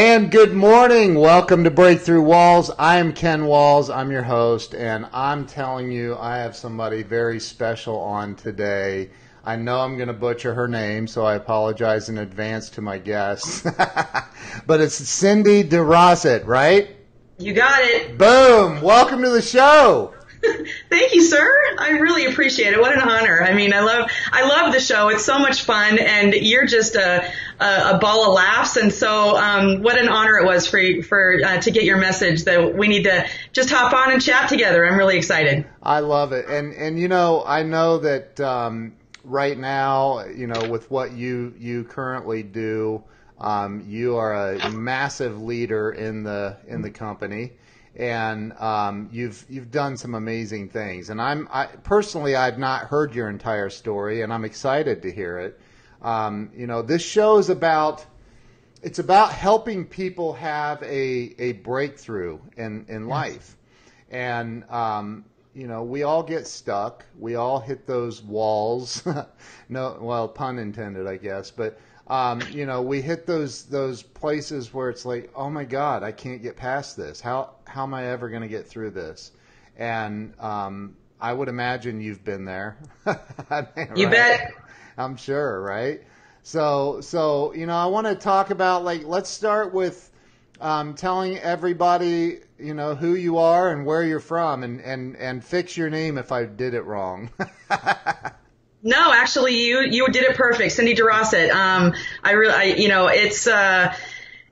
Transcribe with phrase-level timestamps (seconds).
[0.00, 1.16] And good morning.
[1.16, 2.70] Welcome to Breakthrough Walls.
[2.78, 3.90] I'm Ken Walls.
[3.90, 9.10] I'm your host, and I'm telling you, I have somebody very special on today.
[9.44, 12.98] I know I'm going to butcher her name, so I apologize in advance to my
[12.98, 13.62] guests.
[14.68, 16.94] but it's Cindy DeRossett, right?
[17.38, 18.16] You got it.
[18.16, 18.80] Boom.
[18.80, 20.14] Welcome to the show.
[20.88, 21.48] Thank you, sir.
[21.78, 22.80] I really appreciate it.
[22.80, 23.42] What an honor.
[23.42, 25.08] I mean, I love, I love the show.
[25.08, 27.30] It's so much fun, and you're just a,
[27.60, 28.76] a, a ball of laughs.
[28.76, 32.44] And so, um, what an honor it was for for uh, to get your message
[32.44, 34.86] that we need to just hop on and chat together.
[34.86, 35.66] I'm really excited.
[35.82, 40.68] I love it, and and you know, I know that um, right now, you know,
[40.68, 43.02] with what you you currently do,
[43.38, 47.52] um, you are a massive leader in the in the company
[47.98, 51.10] and um, you've you've done some amazing things.
[51.10, 55.38] And I'm I, personally I've not heard your entire story, and I'm excited to hear
[55.38, 55.60] it.
[56.00, 58.06] Um, you know, this show is about
[58.82, 63.56] it's about helping people have a a breakthrough in in life,
[64.10, 69.02] and um, you know we all get stuck, we all hit those walls.
[69.68, 71.78] no, well, pun intended, I guess, but.
[72.08, 76.12] Um, you know, we hit those those places where it's like, oh my God, I
[76.12, 77.20] can't get past this.
[77.20, 79.32] How how am I ever going to get through this?
[79.76, 82.78] And um, I would imagine you've been there.
[83.94, 84.52] You bet.
[84.96, 86.02] I'm sure, right?
[86.42, 90.10] So, so you know, I want to talk about like let's start with
[90.60, 95.44] um, telling everybody you know who you are and where you're from, and and and
[95.44, 97.30] fix your name if I did it wrong.
[98.82, 101.50] no, actually, you you did it perfect, Cindy DeRossett.
[101.50, 103.46] Um, I really, you know, it's.
[103.46, 103.94] Uh,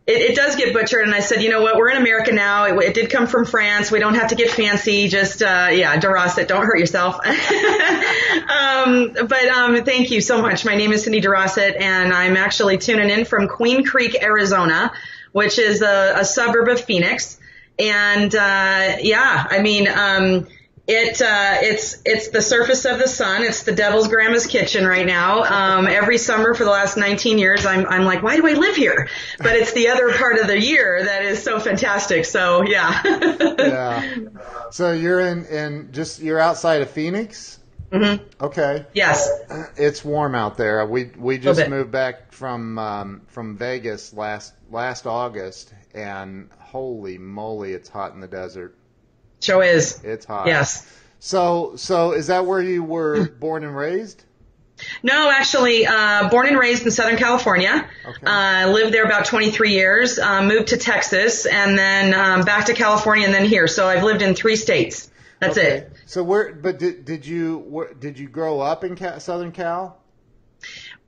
[0.06, 1.02] it, it, does get butchered.
[1.02, 1.76] And I said, you know what?
[1.76, 2.64] We're in America now.
[2.66, 3.90] It, it did come from France.
[3.90, 5.08] We don't have to get fancy.
[5.08, 6.46] Just, uh, yeah, DeRossett.
[6.46, 7.16] Don't hurt yourself.
[7.26, 10.64] um, but, um, thank you so much.
[10.64, 14.92] My name is Cindy DeRossett and I'm actually tuning in from Queen Creek, Arizona,
[15.32, 17.40] which is a, a suburb of Phoenix.
[17.76, 20.46] And, uh, yeah, I mean, um,
[20.88, 23.42] it uh, it's it's the surface of the sun.
[23.42, 25.42] It's the devil's grandma's kitchen right now.
[25.42, 28.76] Um, every summer for the last 19 years, I'm I'm like, why do I live
[28.76, 29.08] here?
[29.38, 32.24] But it's the other part of the year that is so fantastic.
[32.24, 33.02] So yeah.
[33.58, 34.18] yeah.
[34.70, 37.58] So you're in in just you're outside of Phoenix.
[37.90, 38.44] Mm-hmm.
[38.44, 38.86] Okay.
[38.94, 39.28] Yes.
[39.76, 40.84] It's warm out there.
[40.86, 47.72] We we just moved back from um, from Vegas last last August, and holy moly,
[47.72, 48.76] it's hot in the desert.
[49.40, 50.02] Show is.
[50.02, 50.46] It's hot.
[50.46, 50.90] Yes.
[51.18, 54.22] So, so is that where you were born and raised?
[55.02, 57.88] No, actually, uh, born and raised in Southern California.
[58.06, 58.26] Okay.
[58.26, 60.18] Uh, lived there about 23 years.
[60.18, 63.68] Uh, moved to Texas, and then um, back to California, and then here.
[63.68, 65.10] So I've lived in three states.
[65.40, 65.68] That's okay.
[65.68, 65.92] it.
[66.06, 66.52] So where?
[66.54, 69.98] But did did you where, did you grow up in Southern Cal?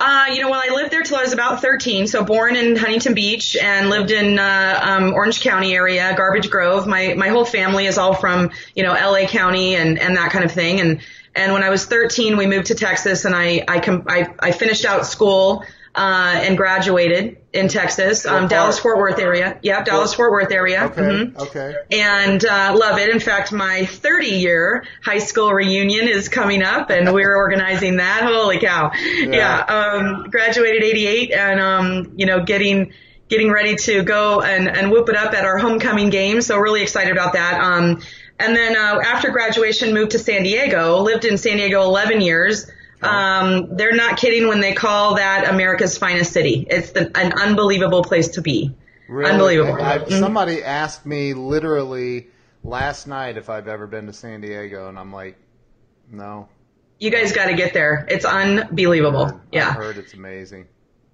[0.01, 2.07] Uh, you know, well, I lived there till I was about 13.
[2.07, 6.87] So born in Huntington Beach and lived in uh, um, Orange County area, Garbage Grove.
[6.87, 10.45] My my whole family is all from you know LA County and and that kind
[10.45, 10.81] of thing.
[10.81, 11.01] And
[11.35, 14.53] and when I was 13, we moved to Texas, and I I com- I, I
[14.53, 15.65] finished out school
[15.97, 19.59] uh, and graduated in Texas, um, Dallas Fort Worth area.
[19.63, 20.85] Yeah, Dallas Fort Worth area.
[20.85, 21.01] Okay.
[21.01, 21.41] Mm-hmm.
[21.41, 21.75] Okay.
[21.91, 23.09] And uh, love it.
[23.09, 28.23] In fact, my 30 year high school reunion is coming up, and we're organizing that.
[28.25, 28.91] Holy cow!
[28.95, 29.27] Yeah.
[29.31, 32.93] yeah um, graduated 88, and um, you know, getting
[33.29, 36.43] getting ready to go and and whoop it up at our homecoming game.
[36.43, 37.61] So really excited about that.
[37.63, 38.03] Um,
[38.39, 41.01] and then uh, after graduation, moved to San Diego.
[41.01, 42.71] Lived in San Diego 11 years.
[43.03, 46.67] Um, they're not kidding when they call that America's finest city.
[46.69, 48.75] It's the, an unbelievable place to be.
[49.09, 49.31] Really?
[49.31, 49.75] Unbelievable.
[49.75, 50.19] I, mm-hmm.
[50.19, 52.29] Somebody asked me literally
[52.65, 55.37] last night if I've ever been to San Diego, and I'm like,
[56.11, 56.49] no.
[56.99, 58.07] You guys got to get there.
[58.11, 59.27] It's unbelievable.
[59.27, 59.69] Heard, yeah.
[59.69, 60.67] I heard it's amazing.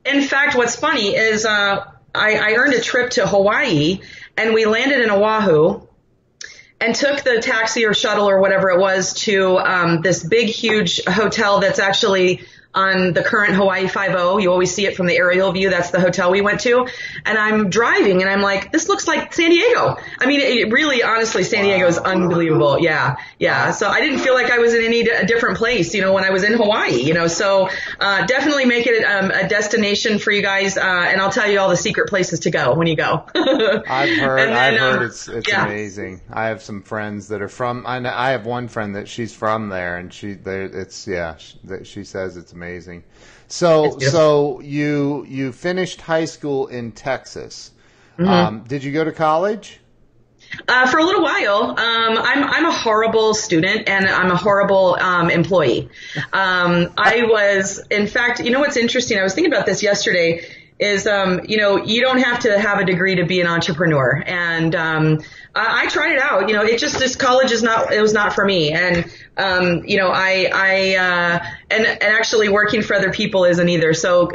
[0.04, 1.84] In fact, what's funny is uh,
[2.14, 4.00] I, I earned a trip to Hawaii,
[4.36, 5.83] and we landed in Oahu
[6.84, 11.02] and took the taxi or shuttle or whatever it was to um, this big, huge
[11.06, 12.42] hotel that's actually
[12.74, 14.38] on the current Hawaii Five-O.
[14.38, 15.70] You always see it from the aerial view.
[15.70, 16.86] That's the hotel we went to.
[17.24, 19.96] And I'm driving and I'm like, this looks like San Diego.
[20.18, 22.78] I mean, it really, honestly, San Diego is unbelievable.
[22.80, 23.16] Yeah.
[23.38, 23.70] Yeah.
[23.70, 26.24] So I didn't feel like I was in any d- different place, you know, when
[26.24, 27.68] I was in Hawaii, you know, so,
[28.00, 30.76] uh, definitely make it um, a destination for you guys.
[30.76, 33.24] Uh, and I'll tell you all the secret places to go when you go.
[33.34, 35.64] I've heard, then, I've heard um, it's, it's yeah.
[35.64, 36.20] amazing.
[36.30, 39.32] I have some friends that are from, I, know, I have one friend that she's
[39.32, 43.04] from there and she, it's, yeah, she, she says it's amazing amazing.
[43.48, 47.70] So so you you finished high school in Texas.
[48.18, 48.28] Mm-hmm.
[48.28, 49.80] Um, did you go to college?
[50.68, 54.96] Uh, for a little while, um, I'm I'm a horrible student and I'm a horrible
[55.00, 55.88] um, employee.
[56.32, 59.18] Um, I was, in fact, you know what's interesting?
[59.18, 60.46] I was thinking about this yesterday.
[60.78, 64.22] Is, um, you know, you don't have to have a degree to be an entrepreneur.
[64.26, 65.22] And, um,
[65.54, 66.48] I, I tried it out.
[66.48, 68.72] You know, it just, this college is not, it was not for me.
[68.72, 73.68] And, um, you know, I, I, uh, and, and actually working for other people isn't
[73.68, 73.94] either.
[73.94, 74.32] So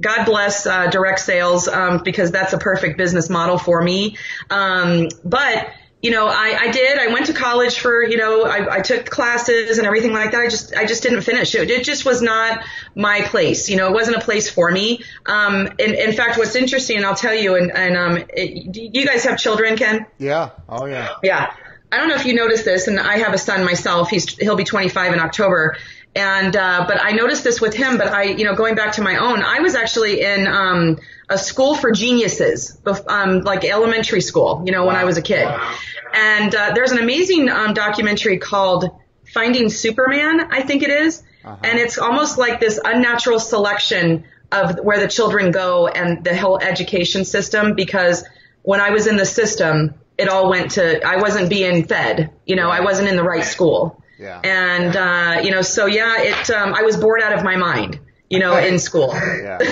[0.00, 4.16] God bless, uh, direct sales, um, because that's a perfect business model for me.
[4.50, 5.68] Um, but,
[6.04, 6.98] you know, I, I did.
[6.98, 10.40] I went to college for, you know, I, I took classes and everything like that.
[10.42, 11.70] I just, I just didn't finish it.
[11.70, 12.62] It just was not
[12.94, 13.70] my place.
[13.70, 15.02] You know, it wasn't a place for me.
[15.24, 19.06] Um, in, in fact, what's interesting, and I'll tell you, and, and um, it, you
[19.06, 20.04] guys have children, Ken?
[20.18, 20.50] Yeah.
[20.68, 21.08] Oh, yeah.
[21.22, 21.54] Yeah.
[21.90, 24.10] I don't know if you noticed this, and I have a son myself.
[24.10, 25.78] He's he'll be 25 in October,
[26.14, 27.98] and uh, but I noticed this with him.
[27.98, 31.38] But I, you know, going back to my own, I was actually in um, a
[31.38, 32.78] school for geniuses,
[33.08, 34.62] um, like elementary school.
[34.64, 35.44] You know, when I was a kid.
[35.44, 35.76] Wow.
[36.14, 38.88] And uh, there's an amazing um, documentary called
[39.32, 41.22] Finding Superman, I think it is.
[41.44, 41.56] Uh-huh.
[41.64, 46.60] And it's almost like this unnatural selection of where the children go and the whole
[46.60, 48.24] education system because
[48.62, 52.54] when I was in the system, it all went to, I wasn't being fed, you
[52.54, 54.00] know, I wasn't in the right school.
[54.18, 54.40] Yeah.
[54.42, 57.98] And, uh, you know, so yeah, it, um, I was bored out of my mind,
[58.30, 59.12] you know, in school.
[59.12, 59.58] Yeah.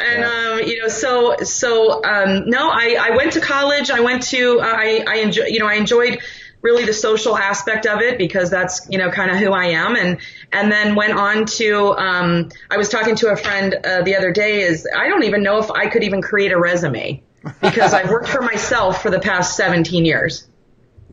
[0.00, 0.58] and yeah.
[0.60, 3.90] um, you know, so so um, no, I, I went to college.
[3.90, 6.18] I went to uh, I I enjoy you know I enjoyed
[6.62, 9.96] really the social aspect of it because that's you know kind of who I am
[9.96, 10.18] and
[10.52, 14.32] and then went on to um, I was talking to a friend uh, the other
[14.32, 17.22] day is I don't even know if I could even create a resume
[17.60, 20.48] because I've worked for myself for the past 17 years.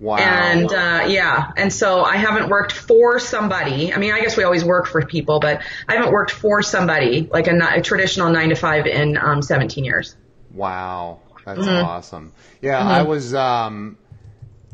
[0.02, 0.18] Wow.
[0.18, 3.94] And uh, yeah, and so I haven't worked for somebody.
[3.94, 7.30] I mean, I guess we always work for people, but I haven't worked for somebody
[7.32, 10.16] like a, a traditional nine to five in um, 17 years.
[10.52, 11.86] Wow, that's mm-hmm.
[11.86, 12.34] awesome.
[12.64, 12.88] Yeah, mm-hmm.
[12.88, 13.36] I was.
[13.36, 13.98] Um,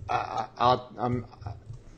[0.09, 1.25] I, I'll, I'm.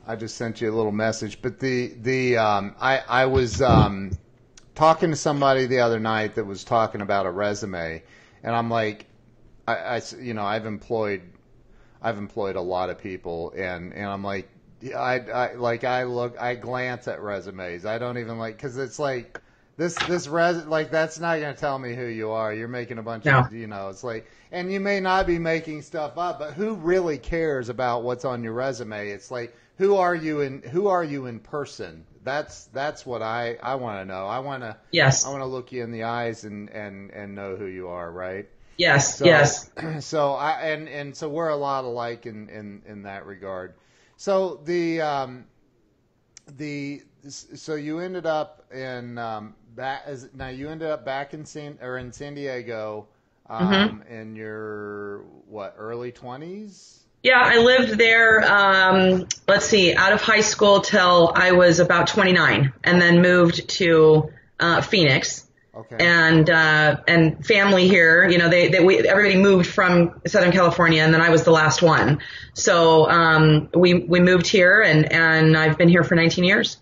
[0.04, 4.10] I just sent you a little message, but the the um, I I was um,
[4.74, 8.02] talking to somebody the other night that was talking about a resume,
[8.42, 9.06] and I'm like,
[9.68, 11.22] I, I you know I've employed
[12.02, 14.48] I've employed a lot of people, and and I'm like,
[14.94, 17.84] I, I like I look, I glance at resumes.
[17.84, 19.40] I don't even like because it's like
[19.76, 22.52] this this res like that's not going to tell me who you are.
[22.52, 23.40] You're making a bunch no.
[23.40, 23.88] of you know.
[23.88, 28.02] It's like, and you may not be making stuff up, but who really cares about
[28.02, 29.10] what's on your resume?
[29.10, 32.04] It's like who are you in who are you in person?
[32.22, 34.26] That's that's what I I want to know.
[34.26, 35.24] I want to yes.
[35.24, 38.10] I want to look you in the eyes and and and know who you are,
[38.10, 38.46] right?
[38.80, 39.70] Yes, so, yes.
[40.00, 43.74] So I and and so we're a lot alike in in in that regard.
[44.16, 45.44] So the um
[46.56, 51.44] the so you ended up in um back as now you ended up back in
[51.44, 53.08] San or in San Diego
[53.50, 54.12] um mm-hmm.
[54.12, 57.00] in your what early 20s?
[57.22, 62.06] Yeah, I lived there um let's see, out of high school till I was about
[62.06, 65.96] 29 and then moved to uh Phoenix Okay.
[66.00, 71.02] And uh, and family here, you know, they, they we everybody moved from Southern California,
[71.02, 72.20] and then I was the last one.
[72.54, 76.78] So um, we we moved here, and and I've been here for 19 years.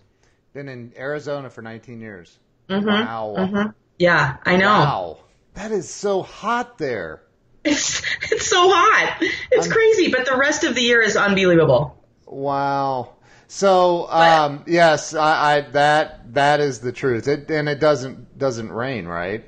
[0.53, 2.39] Been in Arizona for 19 years.
[2.67, 2.87] Mm-hmm.
[2.87, 3.35] Wow.
[3.37, 3.69] Mm-hmm.
[3.99, 4.65] Yeah, I know.
[4.65, 5.17] Wow,
[5.53, 7.21] that is so hot there.
[7.65, 9.17] It's it's so hot.
[9.51, 12.01] It's I'm, crazy, but the rest of the year is unbelievable.
[12.25, 13.15] Wow.
[13.51, 17.27] So um, yes, I, I, that that is the truth.
[17.27, 19.43] It, and it doesn't doesn't rain, right?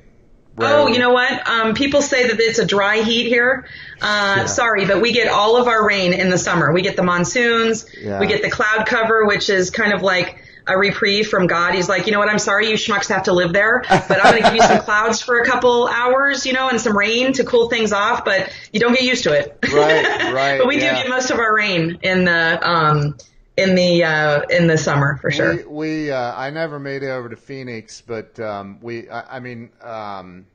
[0.55, 0.75] Rarely.
[0.75, 1.47] Oh, you know what?
[1.47, 3.67] Um, people say that it's a dry heat here.
[4.01, 4.45] Uh, yeah.
[4.47, 6.73] Sorry, but we get all of our rain in the summer.
[6.73, 7.85] We get the monsoons.
[7.95, 8.19] Yeah.
[8.19, 11.75] We get the cloud cover, which is kind of like a reprieve from God.
[11.75, 12.29] He's like, you know what?
[12.29, 14.79] I'm sorry, you schmucks have to live there, but I'm going to give you some
[14.83, 18.25] clouds for a couple hours, you know, and some rain to cool things off.
[18.25, 19.57] But you don't get used to it.
[19.71, 20.57] Right, right.
[20.57, 20.95] but we yeah.
[20.95, 23.15] do get most of our rain in the um,
[23.57, 25.57] in the uh, in the summer for sure.
[25.57, 29.39] We, we uh, I never made it over to Phoenix, but um, we I, I
[29.39, 30.45] mean um,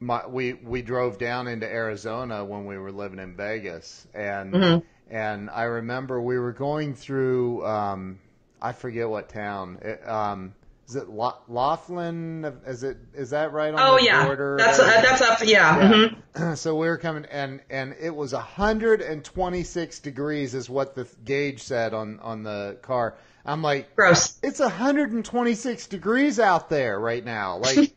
[0.00, 5.14] my, we we drove down into Arizona when we were living in Vegas, and mm-hmm.
[5.14, 8.18] and I remember we were going through um,
[8.60, 9.78] I forget what town.
[9.82, 10.54] It, um,
[10.88, 12.60] is it Laughlin?
[12.64, 14.24] Is it is that right on oh, the yeah.
[14.24, 14.56] border?
[14.58, 15.40] That's uh, that's up.
[15.40, 15.46] Yeah.
[15.48, 15.90] yeah.
[15.90, 16.52] Mm-hmm.
[16.54, 21.92] So we were coming, and and it was 126 degrees, is what the gauge said
[21.92, 23.16] on on the car.
[23.44, 24.38] I'm like, gross.
[24.42, 27.60] It's 126 degrees out there right now.
[27.66, 27.92] Like,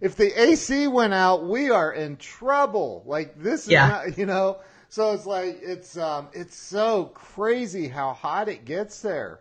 [0.00, 3.04] if the AC went out, we are in trouble.
[3.06, 3.88] Like this is yeah.
[3.88, 4.58] not, you know.
[4.88, 9.40] So it's like it's um it's so crazy how hot it gets there.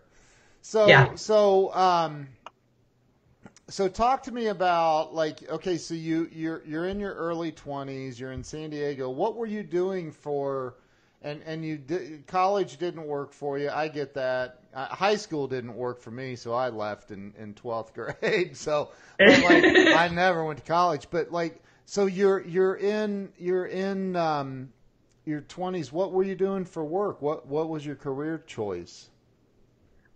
[0.62, 1.16] So yeah.
[1.16, 2.28] so um
[3.72, 8.20] so talk to me about like okay so you you're you're in your early 20s
[8.20, 10.76] you're in san diego what were you doing for
[11.24, 15.48] and and you did, college didn't work for you i get that uh, high school
[15.48, 19.64] didn't work for me so i left in in 12th grade so like
[19.96, 24.72] i never went to college but like So you're you're in you're in um,
[25.26, 25.92] your twenties.
[25.92, 27.22] What were you doing for work?
[27.22, 29.11] What what was your career choice?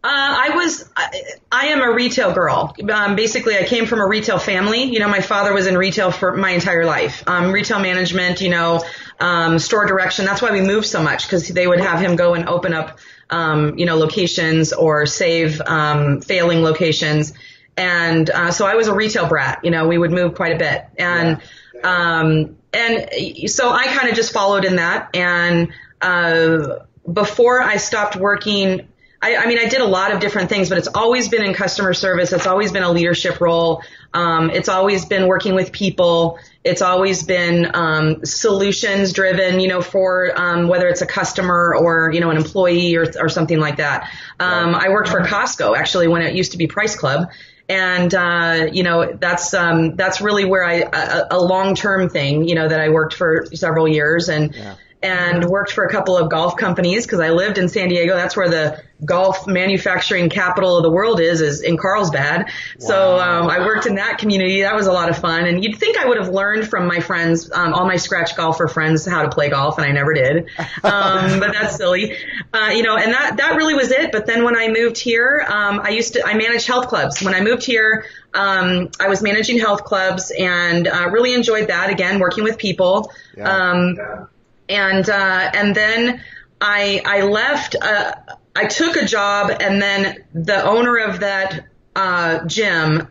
[0.05, 2.75] Uh, I was, I, I am a retail girl.
[2.93, 4.83] Um, basically, I came from a retail family.
[4.83, 7.23] You know, my father was in retail for my entire life.
[7.25, 8.85] Um, retail management, you know,
[9.19, 10.25] um, store direction.
[10.25, 12.99] That's why we moved so much because they would have him go and open up,
[13.31, 17.33] um, you know, locations or save um, failing locations.
[17.75, 19.61] And uh, so I was a retail brat.
[19.63, 21.41] You know, we would move quite a bit, and
[21.83, 25.15] um, and so I kind of just followed in that.
[25.15, 28.87] And uh, before I stopped working
[29.21, 31.53] I, I mean, I did a lot of different things, but it's always been in
[31.53, 32.31] customer service.
[32.31, 33.81] It's always been a leadership role.
[34.13, 36.39] Um, it's always been working with people.
[36.63, 42.11] It's always been um, solutions driven, you know, for um, whether it's a customer or
[42.13, 44.09] you know an employee or, or something like that.
[44.39, 47.29] Um, I worked for Costco actually when it used to be Price Club,
[47.67, 52.47] and uh, you know that's um, that's really where I a, a long term thing,
[52.47, 54.53] you know, that I worked for several years and.
[54.55, 58.15] Yeah and worked for a couple of golf companies because I lived in San Diego.
[58.15, 62.45] That's where the golf manufacturing capital of the world is, is in Carlsbad.
[62.45, 62.51] Wow.
[62.79, 64.61] So um, I worked in that community.
[64.61, 65.45] That was a lot of fun.
[65.45, 68.67] And you'd think I would have learned from my friends, um, all my scratch golfer
[68.67, 70.49] friends, how to play golf, and I never did.
[70.83, 72.15] Um, but that's silly.
[72.53, 74.11] Uh, you know, and that that really was it.
[74.11, 77.21] But then when I moved here, um, I used to I managed health clubs.
[77.21, 81.89] When I moved here, um, I was managing health clubs and uh, really enjoyed that.
[81.89, 83.11] Again, working with people.
[83.35, 83.49] Yeah.
[83.49, 84.25] Um, yeah
[84.69, 86.21] and uh, and then
[86.59, 87.75] I I left.
[87.79, 88.13] Uh,
[88.55, 93.07] I took a job, and then the owner of that uh, gym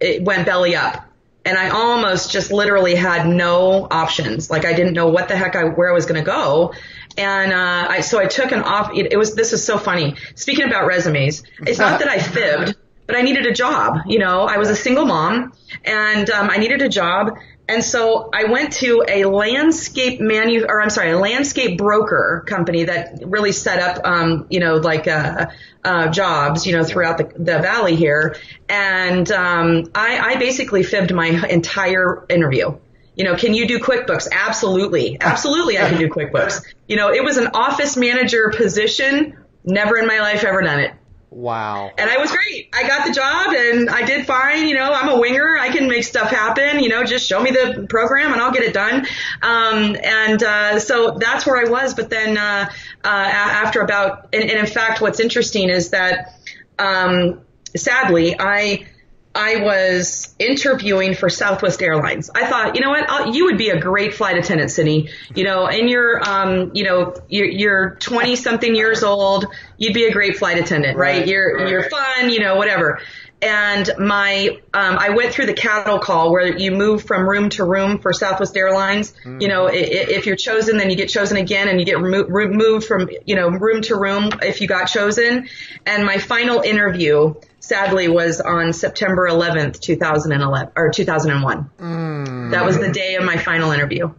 [0.00, 1.06] it went belly up,
[1.44, 4.50] and I almost just literally had no options.
[4.50, 6.74] Like I didn't know what the heck I where I was going to go.
[7.16, 8.92] And uh, I so I took an off.
[8.94, 10.16] It, it was this is so funny.
[10.34, 12.76] Speaking about resumes, it's not that I fibbed,
[13.06, 13.98] but I needed a job.
[14.06, 15.52] You know, I was a single mom,
[15.84, 17.36] and um, I needed a job,
[17.70, 22.84] and so I went to a landscape manu, or I'm sorry, a landscape broker company
[22.84, 25.46] that really set up, um, you know, like, uh,
[25.84, 28.36] uh, jobs, you know, throughout the, the valley here.
[28.68, 32.76] And, um, I, I basically fibbed my entire interview.
[33.14, 34.28] You know, can you do QuickBooks?
[34.32, 35.18] Absolutely.
[35.20, 35.78] Absolutely.
[35.78, 36.64] I can do QuickBooks.
[36.88, 39.36] You know, it was an office manager position.
[39.64, 40.92] Never in my life ever done it.
[41.30, 41.92] Wow.
[41.96, 42.70] And I was great.
[42.72, 44.66] I got the job and I did fine.
[44.66, 45.56] You know, I'm a winger.
[45.56, 46.80] I can make stuff happen.
[46.80, 49.06] You know, just show me the program and I'll get it done.
[49.40, 51.94] Um, and, uh, so that's where I was.
[51.94, 52.68] But then, uh,
[53.04, 56.34] uh, after about, and, and in fact, what's interesting is that,
[56.80, 57.42] um,
[57.76, 58.86] sadly, I,
[59.34, 62.30] I was interviewing for Southwest Airlines.
[62.34, 65.10] I thought, you know what, I'll, you would be a great flight attendant, Cindy.
[65.34, 69.46] You know, and you're, um, you know, you're, you're 20 something years old.
[69.78, 71.18] You'd be a great flight attendant, right?
[71.18, 71.68] right you're, right.
[71.68, 73.00] you're fun, you know, whatever.
[73.42, 77.64] And my, um, I went through the cattle call where you move from room to
[77.64, 79.12] room for Southwest Airlines.
[79.12, 79.40] Mm-hmm.
[79.40, 82.86] You know, if, if you're chosen, then you get chosen again and you get moved
[82.86, 85.48] from, you know, room to room if you got chosen.
[85.86, 87.34] And my final interview,
[87.70, 91.70] sadly was on September 11th, 2011 or 2001.
[91.78, 92.50] Mm.
[92.50, 94.12] That was the day of my final interview.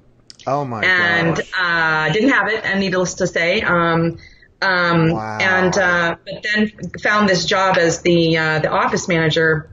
[0.47, 1.37] Oh my and.
[1.37, 4.19] And uh, didn't have it, and needless to say, um,
[4.61, 5.37] um, wow.
[5.39, 6.71] and uh, but then
[7.03, 9.69] found this job as the uh, the office manager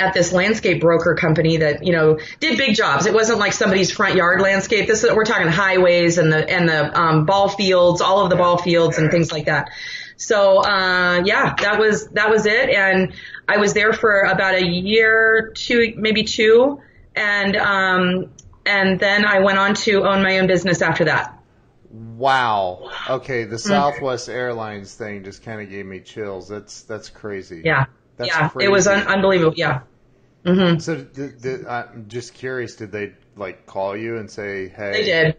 [0.00, 3.06] at this landscape broker company that you know did big jobs.
[3.06, 4.88] It wasn't like somebody's front yard landscape.
[4.88, 8.36] This is, we're talking highways and the and the um, ball fields, all of the
[8.36, 9.70] ball fields and things like that.
[10.16, 13.12] So uh, yeah, that was that was it, and
[13.48, 16.80] I was there for about a year, two maybe two,
[17.14, 18.30] and um,
[18.66, 21.38] and then I went on to own my own business after that.
[21.92, 22.90] Wow.
[23.08, 23.68] Okay, the mm-hmm.
[23.68, 24.38] Southwest mm-hmm.
[24.38, 26.48] Airlines thing just kind of gave me chills.
[26.48, 27.62] That's that's crazy.
[27.64, 27.86] Yeah.
[28.16, 28.48] That's yeah.
[28.48, 28.66] Crazy.
[28.66, 29.54] It was un- unbelievable.
[29.56, 29.80] Yeah.
[30.44, 30.78] Mm-hmm.
[30.80, 32.76] So, did, did, I'm just curious.
[32.76, 34.92] Did they like call you and say, "Hey"?
[34.92, 35.36] They did.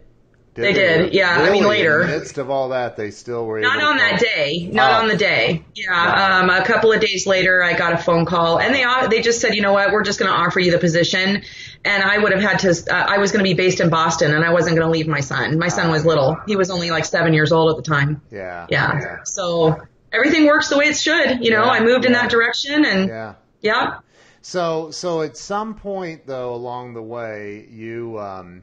[0.54, 1.36] Did they, they, did, yeah.
[1.38, 1.48] Really?
[1.48, 2.02] I mean, later.
[2.02, 4.68] In the midst of all that, they still were not on that day.
[4.70, 5.02] Not oh.
[5.02, 5.64] on the day.
[5.74, 6.40] Yeah.
[6.40, 9.40] Um, a couple of days later, I got a phone call, and they they just
[9.40, 11.42] said, you know what, we're just going to offer you the position.
[11.84, 12.70] And I would have had to.
[12.70, 15.08] Uh, I was going to be based in Boston, and I wasn't going to leave
[15.08, 15.58] my son.
[15.58, 16.36] My son was little.
[16.46, 18.22] He was only like seven years old at the time.
[18.30, 18.68] Yeah.
[18.70, 19.00] Yeah.
[19.00, 19.16] yeah.
[19.24, 19.80] So
[20.12, 21.44] everything works the way it should.
[21.44, 21.70] You know, yeah.
[21.70, 22.10] I moved yeah.
[22.10, 23.34] in that direction, and yeah.
[23.60, 23.98] Yeah.
[24.42, 28.20] So so at some point though along the way, you.
[28.20, 28.62] Um,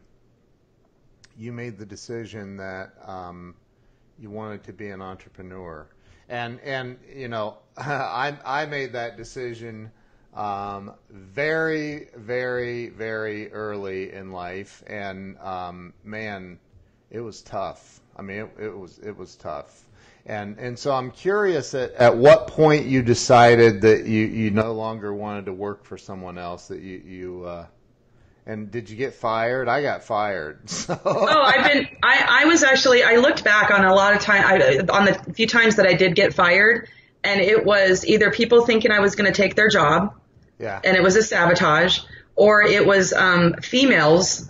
[1.38, 3.55] you made the decision that um,
[4.19, 5.88] you wanted to be an entrepreneur,
[6.29, 9.91] and and you know I I made that decision
[10.33, 16.59] um, very very very early in life, and um, man,
[17.09, 18.00] it was tough.
[18.17, 19.85] I mean, it, it was it was tough.
[20.25, 24.71] And and so I'm curious at, at what point you decided that you, you no
[24.73, 27.65] longer wanted to work for someone else that you you uh,
[28.45, 29.67] And did you get fired?
[29.69, 30.62] I got fired.
[30.69, 31.00] So.
[31.05, 31.88] Oh, I've been.
[32.01, 33.03] I I was actually.
[33.03, 34.43] I looked back on a lot of time.
[34.45, 36.89] I, on the few times that I did get fired,
[37.24, 40.15] and it was either people thinking I was going to take their job,
[40.60, 42.00] yeah, and it was a sabotage,
[42.36, 44.50] or it was um, females.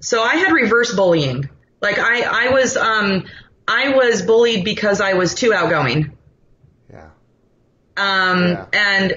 [0.00, 1.48] So I had reverse bullying.
[1.82, 3.26] Like I I was um
[3.68, 6.16] I was bullied because I was too outgoing.
[6.90, 7.10] Yeah.
[7.96, 8.66] Um Yeah.
[8.72, 9.14] and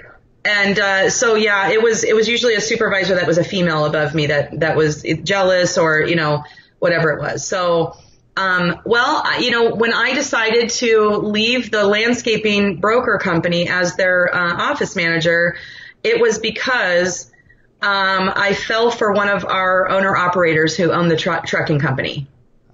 [0.50, 3.86] and uh, so yeah, it was it was usually a supervisor that was a female
[3.86, 6.44] above me that that was jealous or you know
[6.80, 7.46] whatever it was.
[7.46, 7.96] So
[8.36, 14.34] um, well, you know, when I decided to leave the landscaping broker company as their
[14.34, 15.58] uh, office manager,
[16.04, 17.30] it was because
[17.82, 22.28] um, I fell for one of our owner operators who owned the tru- trucking company.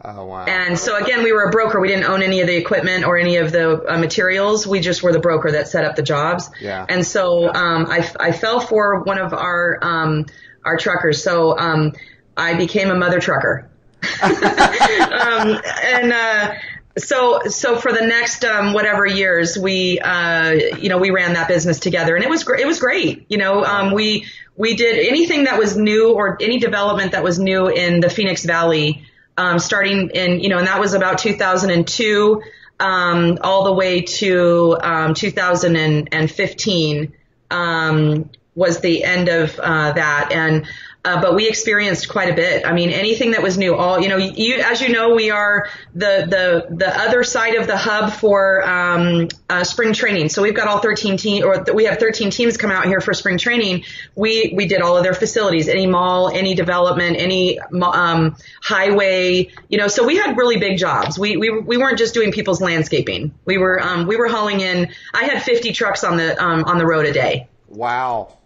[0.08, 0.46] Oh wow.
[0.46, 1.80] And so again, we were a broker.
[1.80, 4.68] We didn't own any of the equipment or any of the uh, materials.
[4.68, 6.50] We just were the broker that set up the jobs.
[6.62, 6.86] Yeah.
[6.88, 10.28] And so um, I, I fell for one of our um,
[10.64, 11.24] our truckers.
[11.24, 11.94] So um,
[12.38, 13.70] I became a mother trucker.
[14.22, 16.54] um, and uh,
[17.00, 21.48] so so for the next um, whatever years, we uh, you know we ran that
[21.48, 23.26] business together, and it was gr- it was great.
[23.30, 27.40] You know, um, we we did anything that was new or any development that was
[27.40, 29.04] new in the Phoenix Valley,
[29.38, 32.42] um, starting in you know, and that was about 2002
[32.80, 37.14] um, all the way to um, 2015
[37.52, 40.66] um, was the end of uh, that, and
[41.06, 42.66] uh, but we experienced quite a bit.
[42.66, 45.70] I mean, anything that was new, all you know, you as you know, we are
[45.94, 46.26] the
[46.68, 50.30] the the other side of the hub for um, uh, spring training.
[50.30, 53.00] So we've got all 13 team, or th- we have 13 teams come out here
[53.02, 53.84] for spring training.
[54.16, 59.78] We we did all of their facilities, any mall, any development, any um, highway, you
[59.78, 59.88] know.
[59.88, 61.20] So we had really big jobs.
[61.20, 63.32] We we we weren't just doing people's landscaping.
[63.46, 64.92] We were um, we were hauling in.
[65.14, 67.48] I had 50 trucks on the um, on the road a day.
[67.70, 68.38] wow.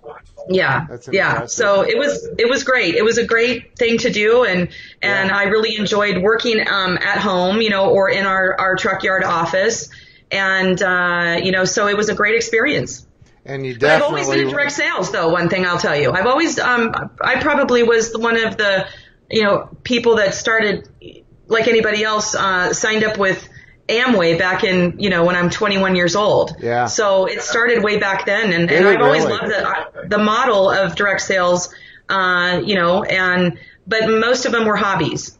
[0.49, 0.87] Yeah.
[1.11, 1.45] Yeah.
[1.45, 2.95] So it was it was great.
[2.95, 4.69] It was a great thing to do and
[5.01, 5.37] and Yeah.
[5.37, 9.23] I really enjoyed working um at home, you know, or in our our truck yard
[9.23, 9.89] office.
[10.31, 13.05] And uh, you know, so it was a great experience.
[13.45, 16.11] And you But I've always been in direct sales though, one thing I'll tell you.
[16.11, 18.87] I've always um I probably was one of the
[19.31, 20.87] you know, people that started
[21.47, 23.47] like anybody else, uh signed up with
[23.89, 26.55] Amway back in, you know, when I'm 21 years old.
[26.59, 26.85] Yeah.
[26.85, 29.37] So it started way back then, and, and I've always really?
[29.37, 29.51] loved
[30.03, 31.73] the the model of direct sales.
[32.07, 35.37] Uh, you know, and but most of them were hobbies.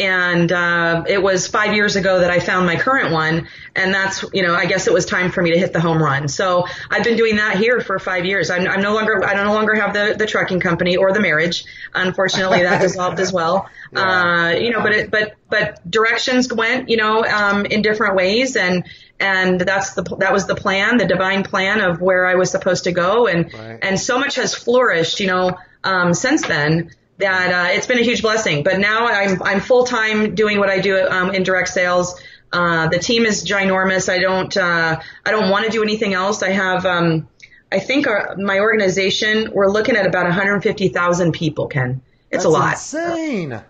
[0.00, 4.24] And uh, it was five years ago that I found my current one, and that's
[4.32, 6.28] you know I guess it was time for me to hit the home run.
[6.28, 8.48] So I've been doing that here for five years.
[8.48, 11.18] I'm, I'm no longer I don't no longer have the the trucking company or the
[11.20, 11.64] marriage.
[11.94, 13.68] Unfortunately, that dissolved as well.
[13.90, 14.00] Yeah.
[14.02, 18.54] Uh, you know, but it, but but directions went you know um, in different ways,
[18.54, 18.84] and
[19.18, 22.84] and that's the that was the plan, the divine plan of where I was supposed
[22.84, 23.78] to go, and Right.
[23.80, 28.02] and so much has flourished, you know, um, since then that uh, it's been a
[28.02, 28.62] huge blessing.
[28.62, 32.20] But now I'm I'm full time doing what I do um, in direct sales.
[32.52, 34.08] Uh, the team is ginormous.
[34.08, 36.42] I don't uh, I don't want to do anything else.
[36.42, 37.28] I have um,
[37.70, 41.66] I think our, my organization we're looking at about 150,000 people.
[41.66, 42.00] Ken,
[42.30, 43.60] it's That's a lot, That's Insane.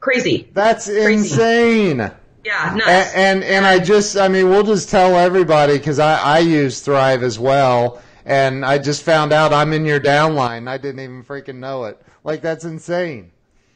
[0.00, 0.48] crazy.
[0.52, 2.10] That's insane.
[2.44, 2.88] Yeah, nuts.
[2.88, 6.80] And, and and I just I mean we'll just tell everybody because I I use
[6.80, 11.22] Thrive as well and I just found out I'm in your downline I didn't even
[11.24, 13.30] freaking know it like that's insane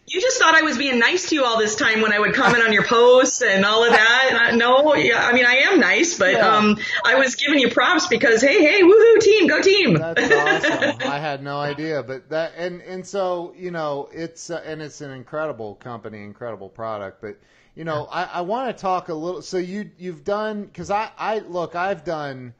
[0.07, 2.35] You just thought I was being nice to you all this time when I would
[2.35, 4.26] comment on your posts and all of that.
[4.30, 6.57] And I, no, yeah, I mean I am nice, but Yeah.
[6.57, 6.76] um,
[7.07, 9.94] I was giving you props because hey, hey, woohoo, team, go team.
[9.94, 14.62] that's awesome I had no idea but that and and so you know it's uh,
[14.66, 17.38] and it's an incredible company incredible product but
[17.74, 21.11] you know I I want to talk a little so you you've done because I
[21.18, 22.52] I look I've done.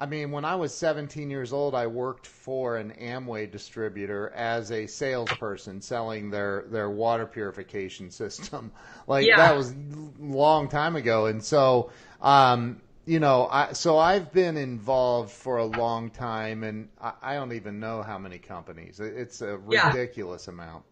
[0.00, 4.72] I mean, when I was 17 years old, I worked for an Amway distributor as
[4.72, 8.72] a salesperson selling their, their water purification system.
[9.06, 9.36] Like Yeah.
[9.36, 9.74] that was a
[10.18, 11.26] long time ago.
[11.26, 11.90] And so,
[12.22, 17.34] um, you know, I, so I've been involved for a long time and I, I
[17.34, 19.00] don't even know how many companies.
[19.00, 19.94] It's a Yeah.
[19.94, 20.84] ridiculous amount.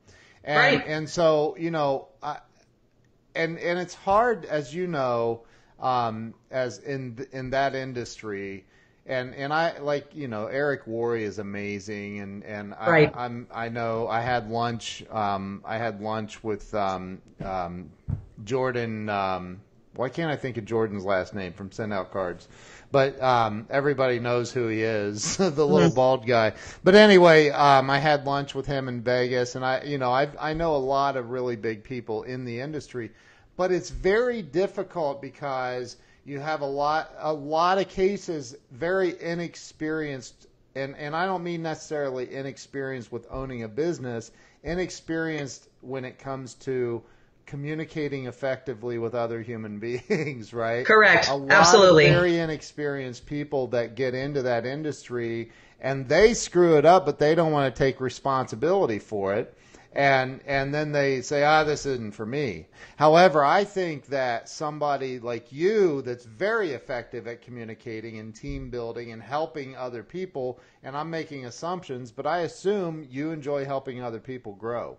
[0.45, 0.85] And, Right.
[0.85, 2.39] and so, you know, I,
[3.35, 5.43] and and it's hard as you know
[5.81, 8.65] um, as in in that industry
[9.09, 13.13] and and I like you know Eric Worre is amazing and and I, Right.
[13.17, 17.91] I'm I know I had lunch um, I had lunch with um, um,
[18.45, 19.61] Jordan um,
[19.95, 22.47] why can't I think of Jordan's last name from Send Out Cards?
[22.93, 26.53] But um, everybody knows who he is the little bald guy.
[26.85, 30.29] But anyway um, I had lunch with him in Vegas and I you know I
[30.39, 33.11] I know a lot of really big people in the industry
[33.57, 35.97] but it's very difficult because
[36.29, 41.63] you have a lot a lot of cases very inexperienced and and I don't mean
[41.63, 44.31] necessarily inexperienced with owning a business,
[44.63, 47.03] inexperienced when it comes to
[47.47, 50.85] communicating effectively with other human beings, right?
[50.85, 51.31] Correct.
[51.31, 52.11] Absolutely.
[52.11, 57.35] Very inexperienced people that get into that industry and they screw it up, but they
[57.35, 59.57] don't want to take responsibility for it.
[59.95, 62.69] And and then they say, ah, this isn't for me.
[62.97, 69.13] However, I think that somebody like you that's very effective at communicating and team building
[69.13, 74.21] and helping other people, and I'm making assumptions, but I assume you enjoy helping other
[74.21, 74.99] people grow.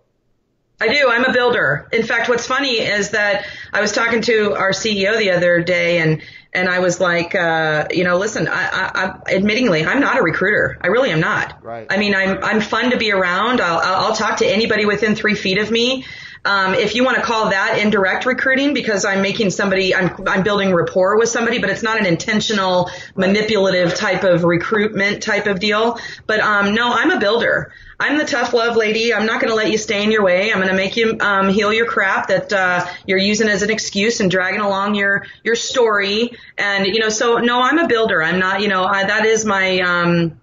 [0.82, 1.10] I do.
[1.10, 1.90] I'm a builder.
[1.92, 6.00] In fact, what's funny is that I was talking to our CEO the other day
[6.00, 6.22] and,
[6.54, 10.24] and I was like, uh, you know, listen, I, I, I, admittingly, I'm not a
[10.24, 10.78] recruiter.
[10.82, 11.64] I really am not.
[11.64, 11.86] Right.
[11.90, 13.60] I mean, I'm, I'm fun to be around.
[13.62, 16.06] I'll, I'll talk to anybody within three feet of me.
[16.46, 20.44] Um, if you want to call that indirect recruiting because I'm making somebody, I'm, I'm
[20.44, 25.60] building rapport with somebody, but it's not an intentional manipulative type of recruitment type of
[25.60, 26.00] deal.
[26.28, 27.72] But, um, no, I'm a builder.
[28.02, 29.14] I'm the tough love lady.
[29.14, 30.52] I'm not going to let you stay in your way.
[30.52, 33.70] I'm going to make you um, heal your crap that uh, you're using as an
[33.70, 36.32] excuse and dragging along your your story.
[36.58, 38.24] And you know, so no, I'm a builder.
[38.24, 38.62] I'm not.
[38.62, 40.40] You know, I, that is my um,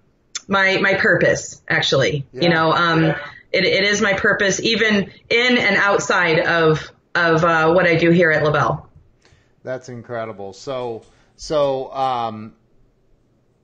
[0.47, 2.27] my my purpose actually.
[2.31, 2.41] Yeah.
[2.43, 3.15] You know, um,
[3.51, 8.11] it, it is my purpose, even in and outside of of uh, what I do
[8.11, 8.87] here at Le-Vel.
[9.63, 10.53] That's incredible.
[10.53, 11.03] So
[11.35, 12.53] so um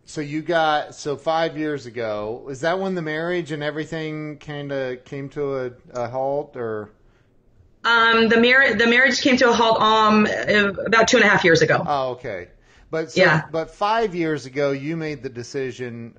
[0.06, 4.72] so you got so five years ago is that when the marriage and everything kind
[4.72, 6.89] of came to a, a halt or
[7.86, 10.26] Um, the mar- the marriage came to a halt um
[10.86, 11.84] about two and a half years ago.
[11.88, 12.50] oh okay
[12.91, 13.43] but so, Yeah.
[13.52, 16.15] but five years ago you made the decision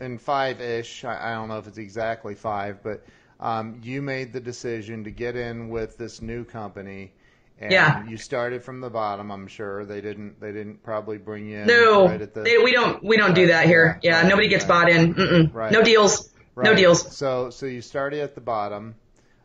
[0.00, 3.04] in five ish I, I don't know if it's exactly five but
[3.40, 7.12] um, you made the decision to get in with this new company
[7.58, 8.06] and Yeah.
[8.06, 11.66] you started from the bottom i'm sure they didn't they didn't probably bring you in
[11.66, 13.98] No, right at the they, we don't we don't do that here.
[14.02, 14.68] Yeah, Yeah, right, nobody gets right.
[14.68, 15.14] bought in.
[15.14, 15.54] Mm-mm.
[15.54, 15.70] Right.
[15.72, 16.30] No deals.
[16.56, 17.16] No deals.
[17.16, 18.94] So so you started at the bottom.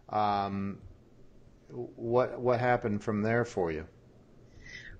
[0.10, 0.78] Um,
[1.70, 3.86] what what happened from there for you?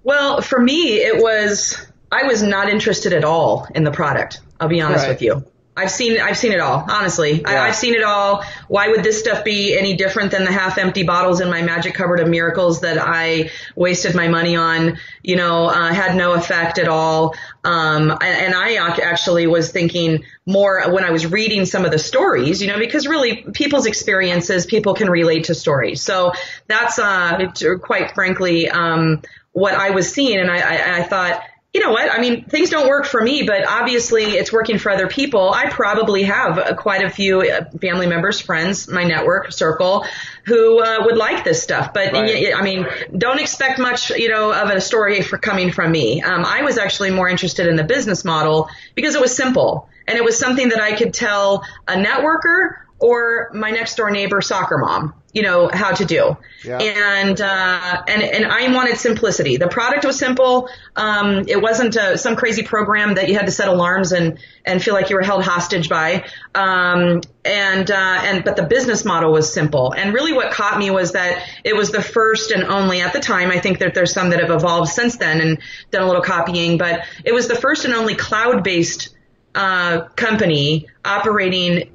[0.04, 1.76] Well, for me, it was
[2.12, 4.42] I was not interested at all in the product.
[4.60, 5.10] I'll be honest Right.
[5.14, 5.44] with you.
[5.78, 6.86] I've seen I've seen it all.
[6.90, 7.50] Honestly, Yeah.
[7.50, 8.44] I, I've seen it all.
[8.68, 12.20] Why would this stuff be any different than the half-empty bottles in my magic cupboard
[12.20, 14.98] of miracles that I wasted my money on?
[15.24, 17.34] You know, uh, had no effect at all.
[17.64, 22.00] Um, and, and I actually was thinking more when I was reading some of the
[22.00, 22.62] stories.
[22.62, 26.02] You know, because really people's experiences, people can relate to stories.
[26.02, 26.34] So
[26.68, 29.22] that's uh, quite frankly um,
[29.54, 31.42] what I was seeing, and I, I, I thought
[31.74, 32.12] you know what?
[32.12, 35.52] I mean, things don't work for me, but obviously it's working for other people.
[35.52, 40.04] I probably have uh, quite a few uh, family members, friends, my network circle
[40.46, 41.94] who uh, would like this stuff.
[41.94, 42.56] But Right.
[42.56, 46.24] I mean, don't expect much, you know, of a story for coming from me.
[46.24, 50.18] Um, I was actually more interested in the business model because it was simple and
[50.18, 54.80] it was something that I could tell a networker or my next door neighbor soccer
[54.80, 56.38] mom, you know, how to do.
[56.66, 56.80] Yeah.
[56.80, 59.58] And, uh, and, and I wanted simplicity.
[59.58, 60.70] The product was simple.
[60.96, 64.82] Um, it wasn't uh some crazy program that you had to set alarms and, and
[64.82, 66.26] feel like you were held hostage by.
[66.56, 69.94] Um, and, uh, and, but the business model was simple.
[69.94, 73.20] And really what caught me was that it was the first and only at the
[73.20, 73.52] time.
[73.52, 75.60] I think that there's some that have evolved since then and
[75.92, 79.16] done a little copying, but it was the first and only cloud based,
[79.56, 81.92] uh, company operating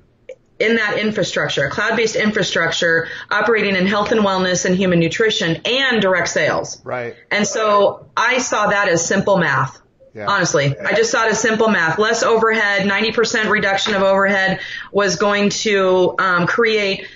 [0.59, 6.29] in that infrastructure, cloud-based infrastructure operating in health and wellness and human nutrition and direct
[6.29, 6.81] sales.
[6.85, 7.17] Right.
[7.31, 9.81] And so I saw that as simple math.
[10.15, 10.27] Yeah.
[10.29, 11.99] Honestly, I just saw it as simple math.
[11.99, 14.61] Less overhead, 90% reduction of overhead
[14.93, 17.09] was going to um, create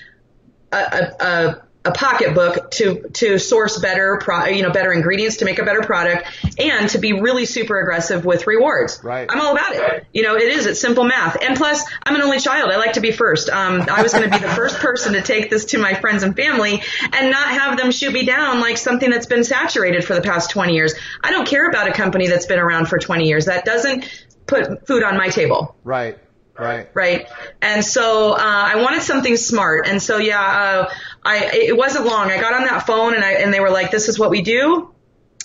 [0.73, 5.45] a, a, a, a pocketbook to to source better, pro, you know, better ingredients to
[5.45, 6.27] make a better product,
[6.59, 9.01] and to be really super aggressive with rewards.
[9.03, 9.29] Right.
[9.31, 10.07] I'm all about it.
[10.13, 10.67] You know, it is.
[10.67, 11.43] It's simple math.
[11.43, 12.71] And plus, I'm an only child.
[12.71, 13.49] I like to be first.
[13.49, 16.23] Um, I was going to be the first person to take this to my friends
[16.23, 20.15] and family and not have them shoot me down like something that's been saturated for
[20.15, 20.95] the past 20 years.
[21.23, 23.47] I don't care about a company that's been around for 20 years.
[23.47, 26.19] That doesn't put food on my table Right.
[26.59, 26.89] Right.
[26.93, 27.29] right?
[27.63, 29.87] And so uh, I wanted something smart.
[29.87, 30.91] And so yeah, uh,
[31.29, 32.31] I it wasn't long.
[32.31, 34.41] I got on that phone and I and they were like, "This is what we
[34.41, 34.95] do.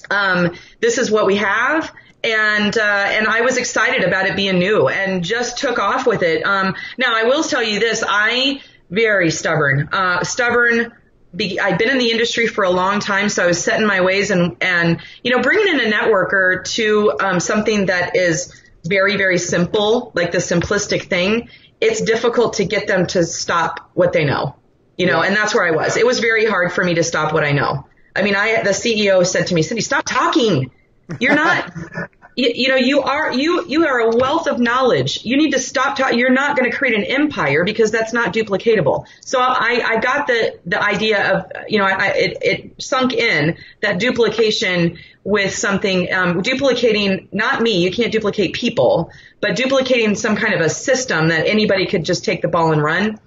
[0.10, 1.92] Um, this is what we have."
[2.24, 6.24] And uh, and I was excited about it being new and just took off with
[6.24, 6.46] it.
[6.46, 10.94] Um, now I will tell you this: I very stubborn, uh, stubborn.
[11.36, 13.86] Be, I've been in the industry for a long time, so I was set in
[13.86, 18.54] my ways, and and you know, bringing in a networker to um, something that is
[18.86, 21.50] very very simple, like the simplistic thing,
[21.82, 24.56] it's difficult to get them to stop what they know,
[24.98, 25.98] you know, and that's where I was.
[25.98, 27.88] It was very hard for me to stop what I know.
[28.16, 30.72] I mean, I the CEO said to me, Cindy, stop talking.
[31.20, 31.72] You're not
[32.36, 35.24] you, you know, you are you you are a wealth of knowledge.
[35.24, 36.18] You need to stop talking.
[36.18, 39.06] You're not going to create an empire because that's not duplicatable.
[39.22, 43.58] So I, I got the the idea of you know I, it, it sunk in
[43.82, 47.84] that duplication with something um, duplicating not me.
[47.84, 52.26] You can't duplicate people, but duplicating some kind of a system that anybody could just
[52.26, 53.20] take the ball and run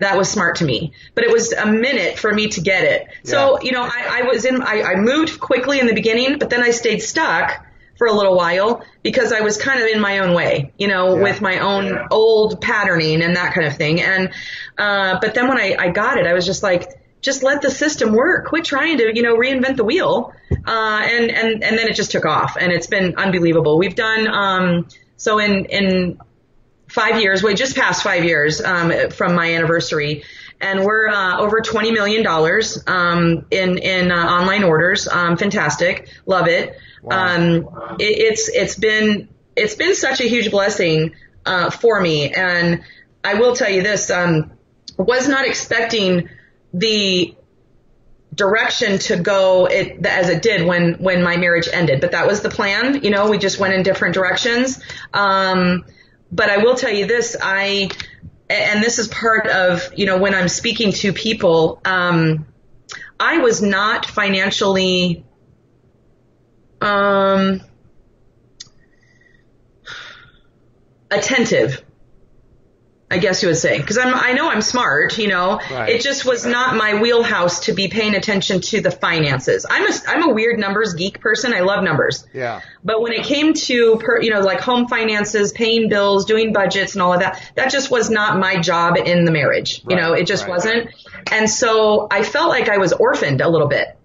[0.00, 0.92] that was smart to me.
[1.14, 3.06] But it was a minute for me to get it.
[3.24, 3.64] So, Yeah.
[3.66, 6.62] you know, I, I was in, I, I moved quickly in the beginning, but then
[6.62, 7.66] I stayed stuck
[7.98, 11.16] for a little while because I was kind of in my own way, you know,
[11.16, 11.22] Yeah.
[11.22, 14.00] with my own old patterning and that kind of thing.
[14.00, 14.30] And,
[14.78, 16.88] uh, but then when I, I got it, I was just like,
[17.20, 18.46] just let the system work.
[18.46, 20.32] Quit trying to, you know, reinvent the wheel.
[20.66, 23.78] Uh, and, and, and then it just took off and it's been unbelievable.
[23.78, 26.18] We've done, um, so in, in
[26.90, 30.24] five years, we just passed five years um, from my anniversary,
[30.60, 35.08] and we're uh, over twenty million dollars um, in in uh, online orders.
[35.08, 36.76] Um, fantastic, love it.
[37.02, 37.36] Wow.
[37.36, 38.04] Um, it.
[38.04, 41.14] It's it's been it's been such a huge blessing
[41.46, 42.82] uh, for me, and
[43.24, 44.52] I will tell you this: um,
[44.96, 46.28] was not expecting
[46.74, 47.34] the
[48.34, 52.42] direction to go it, as it did when when my marriage ended but that was
[52.42, 54.80] the plan you know we just went in different directions
[55.12, 55.84] um
[56.32, 57.88] but i will tell you this i
[58.48, 62.46] and this is part of you know when i'm speaking to people um
[63.18, 65.24] i was not financially
[66.80, 67.60] um
[71.10, 71.82] attentive
[73.12, 75.60] I guess you would say, because I'm, I know I'm smart, you know.
[75.68, 75.88] Right.
[75.88, 79.66] It just was not my wheelhouse to be paying attention to the finances.
[79.68, 81.52] I'm a, I'm a weird numbers geek person.
[81.52, 82.24] I love numbers.
[82.32, 82.60] Yeah.
[82.84, 86.92] But when it came to, per, you know, like home finances, paying bills, doing budgets
[86.92, 89.82] and all of that, that just was not my job in the marriage.
[89.88, 90.50] You know, it just right.
[90.50, 90.90] wasn't.
[91.32, 93.98] And so I felt like I was orphaned a little bit.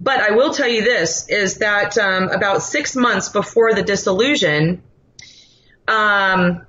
[0.00, 4.82] But I will tell you this is that um, about six months before the dissolution,
[5.86, 6.66] um,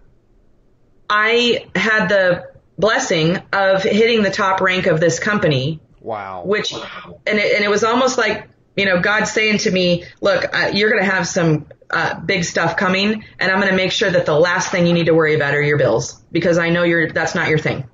[1.10, 6.44] I had the blessing of hitting the top rank of this company Wow.
[6.46, 10.46] which and it, and it was almost like you know God saying to me, look,
[10.56, 13.92] uh, you're going to have some uh, big stuff coming, and I'm going to make
[13.92, 16.70] sure that the last thing you need to worry about are your bills because I
[16.70, 17.86] know you're that's not your thing.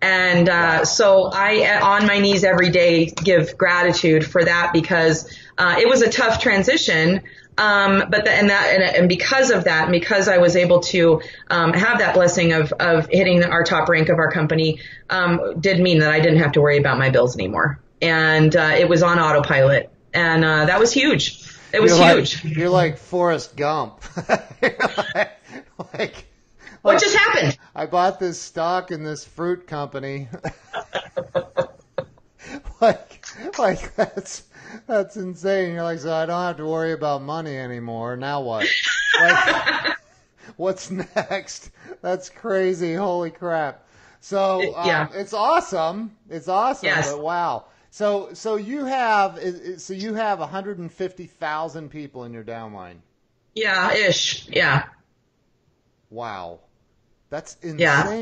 [0.00, 5.76] And uh, so I, on my knees every day, give gratitude for that because uh,
[5.78, 7.22] it was a tough transition.
[7.58, 10.80] Um, but the, and that and, and because of that, and because I was able
[10.80, 15.58] to um, have that blessing of of hitting our top rank of our company, um,
[15.58, 18.88] did mean that I didn't have to worry about my bills anymore, and uh, it
[18.88, 21.42] was on autopilot, and uh, that was huge.
[21.72, 22.44] It was you're huge.
[22.44, 24.02] Like, you're like Forrest Gump.
[25.14, 25.30] Like,
[25.98, 26.26] like,
[26.82, 27.58] what just happened?
[27.74, 30.28] I bought this stock in this fruit company.
[32.80, 33.24] like,
[33.58, 34.44] like that's
[34.86, 35.74] that's insane.
[35.74, 38.16] You're like, so I don't have to worry about money anymore.
[38.16, 38.66] Now what?
[39.14, 39.96] Like,
[40.56, 41.70] what's next?
[42.02, 42.94] That's crazy.
[42.94, 43.84] Holy crap.
[44.20, 45.08] So um, Yeah.
[45.14, 46.16] it's awesome.
[46.28, 46.86] It's awesome.
[46.88, 47.06] Yes.
[47.12, 47.66] But wow.
[47.90, 49.38] So so you have
[49.78, 52.96] so you have 150,000 people in your downline.
[53.54, 54.48] Yeah, ish.
[54.48, 54.84] Yeah.
[56.10, 56.60] Wow.
[57.30, 58.16] That's Yeah.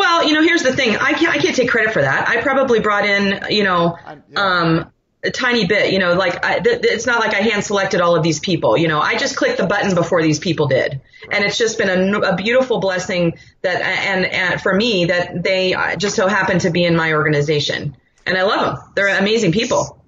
[0.00, 0.96] Well, you know, here's the thing.
[0.96, 2.26] I can't, I can't take credit for that.
[2.26, 3.98] I probably brought in, you know,
[4.34, 4.90] um,
[5.22, 8.16] a tiny bit, you know, like I, th- it's not like I hand selected all
[8.16, 11.02] of these people, you know, I just clicked the button before these people did.
[11.30, 15.74] And it's just been a, a beautiful blessing that, and, and for me that they
[15.74, 17.94] uh, just so happen to be in my organization.
[18.24, 18.92] And I love them.
[18.94, 20.00] They're amazing people.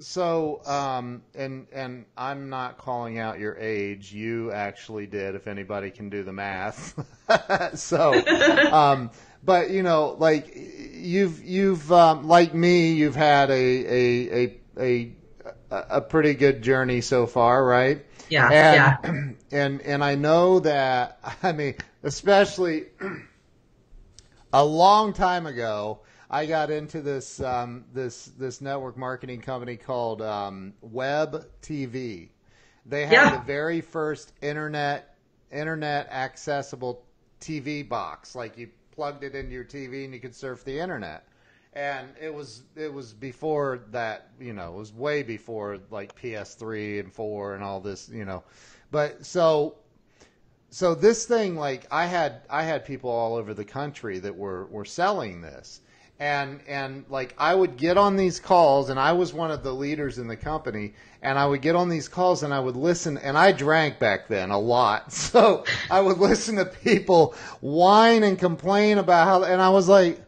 [0.00, 4.12] So, um, and and I'm not calling out your age.
[4.12, 6.94] You actually did, if anybody can do the math.
[7.74, 8.12] so,
[8.72, 9.10] um,
[9.42, 15.12] but you know, like you've you've um, like me, you've had a a a a
[15.70, 18.04] a pretty good journey so far, right?
[18.28, 18.48] Yeah.
[18.50, 19.34] And, yeah.
[19.52, 22.86] and and I know that I mean, especially
[24.52, 30.22] a long time ago, I got into this um, this this network marketing company called
[30.22, 32.28] um, Web TV.
[32.86, 33.30] They had Yeah.
[33.30, 35.16] the very first internet
[35.50, 37.04] internet accessible
[37.40, 38.34] TV box.
[38.34, 38.68] Like you
[38.98, 41.24] plugged it into your TV and you could surf the internet.
[41.72, 46.98] And it was it was before that, you know, it was way before like PS3
[46.98, 48.42] and 4 and all this, you know.
[48.90, 49.76] But so
[50.70, 54.66] so this thing like I had I had people all over the country that were
[54.66, 55.80] were selling this.
[56.20, 59.72] And and like I would get on these calls and I was one of the
[59.72, 63.18] leaders in the company and I would get on these calls and I would listen
[63.18, 65.12] and I drank back then a lot.
[65.12, 70.20] So I would listen to people whine and complain about how and I was like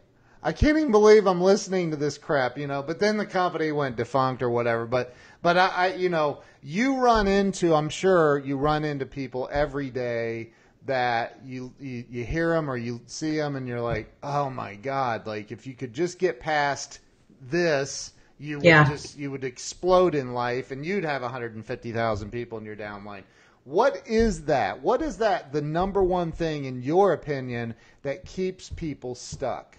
[0.43, 2.81] I can't even believe I'm listening to this crap, you know.
[2.81, 4.85] But then the company went defunct or whatever.
[4.85, 9.49] But But I, I, you know, you run into, I'm sure you run into people
[9.51, 10.51] every day
[10.85, 14.75] that you, you you hear them or you see them and you're like, oh my
[14.75, 16.99] god, like if you could just get past
[17.41, 22.65] this, you would just you would explode in life and you'd have 150,000 people in
[22.65, 23.23] your downline.
[23.63, 24.81] What is that?
[24.81, 29.77] What is that the number one thing in your opinion that keeps people stuck?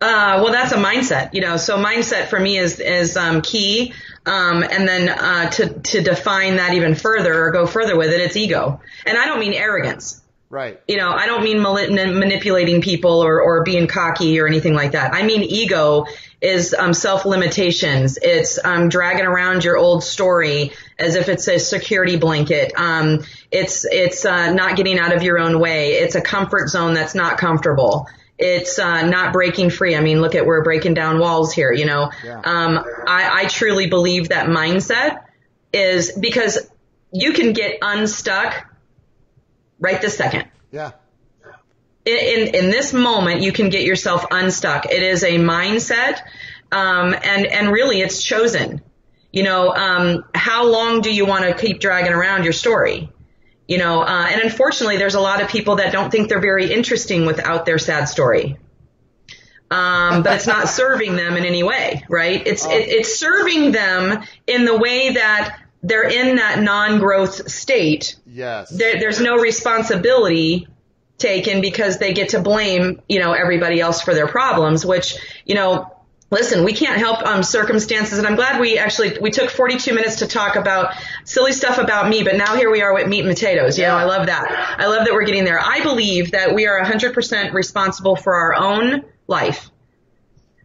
[0.00, 1.56] Uh, well, that's a mindset, you know.
[1.56, 3.94] So mindset for me is is um, key,
[4.26, 8.20] um, and then uh, to to define that even further or go further with it,
[8.20, 10.20] it's ego, and I don't mean arrogance.
[10.52, 10.78] Right.
[10.86, 15.14] You know, I don't mean manipulating people or or being cocky or anything like that.
[15.14, 16.04] I mean ego
[16.42, 18.18] is um, self limitations.
[18.20, 22.72] It's um, dragging around your old story as if it's a security blanket.
[22.76, 25.92] Um, it's it's uh, not getting out of your own way.
[25.92, 28.08] It's a comfort zone that's not comfortable.
[28.38, 29.94] It's uh, not breaking free.
[29.94, 31.72] I mean, look at we're breaking down walls here.
[31.72, 32.40] You know, Yeah.
[32.44, 35.20] um, I, I truly believe that mindset
[35.72, 36.58] is because
[37.12, 38.66] you can get unstuck
[39.78, 40.92] right this second Yeah.
[42.04, 42.16] in,
[42.48, 44.86] in, in this moment, you can get yourself unstuck.
[44.86, 46.18] It is a mindset,
[46.72, 48.80] um, and and really, it's chosen.
[49.30, 53.10] You know, um, how long do you want to keep dragging around your story?
[53.72, 56.70] You know, uh, and unfortunately, there's a lot of people that don't think they're very
[56.70, 58.58] interesting without their sad story.
[59.70, 62.46] Um, but it's not serving them in any way, right?
[62.46, 68.68] It's it, it's serving them in the way that they're in that non-growth state Yes.
[68.68, 70.68] there, there's no responsibility
[71.16, 75.54] taken because they get to blame, you know, everybody else for their problems, which, you
[75.54, 75.96] know,
[76.32, 80.16] listen, we can't help um, circumstances, and I'm glad we actually we took 42 minutes
[80.16, 83.28] to talk about silly stuff about me, but now here we are with meat and
[83.28, 83.78] potatoes.
[83.78, 84.76] You know, I love that.
[84.78, 85.60] I love that we're getting there.
[85.60, 89.70] I believe that we are 100% responsible for our own life.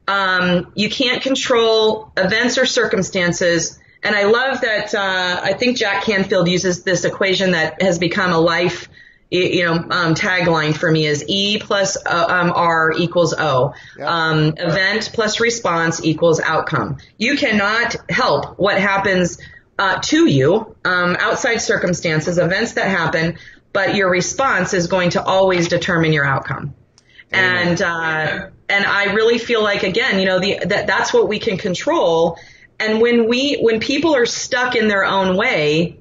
[0.07, 3.77] Um, you can't control events or circumstances.
[4.03, 8.31] And I love that, uh, I think Jack Canfield uses this equation that has become
[8.31, 8.87] a life,
[9.29, 13.73] you know, um, tagline for me is E plus uh, um, R equals O.
[13.97, 14.05] Yeah.
[14.05, 16.97] Um, event plus response equals outcome.
[17.17, 19.39] You cannot help what happens
[19.77, 23.37] uh, to you, um, outside circumstances, events that happen,
[23.73, 26.73] but your response is going to always determine your outcome.
[27.31, 31.39] And uh, and I really feel like again, you know, the that that's what we
[31.39, 32.39] can control.
[32.79, 35.99] And when we when people are stuck in their own way,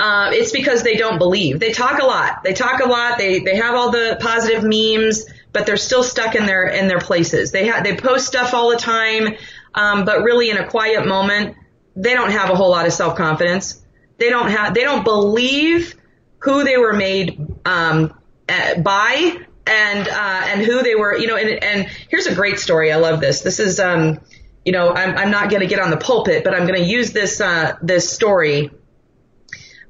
[0.00, 1.60] uh, it's because they don't believe.
[1.60, 2.42] They talk a lot.
[2.42, 3.18] They talk a lot.
[3.18, 6.98] They they have all the positive memes, but they're still stuck in their in their
[6.98, 7.52] places.
[7.52, 9.36] They have they post stuff all the time,
[9.74, 11.56] um, but really in a quiet moment,
[11.94, 13.80] they don't have a whole lot of self confidence.
[14.18, 15.94] They don't have they don't believe
[16.38, 18.12] who they were made um,
[18.48, 21.16] uh, by and uh, and who they were.
[21.16, 22.92] You know, and, and here's a great story.
[22.92, 23.42] I love this.
[23.42, 24.18] This is um,
[24.64, 26.84] you know, I'm I'm not going to get on the pulpit, but I'm going to
[26.84, 28.70] use this uh, this story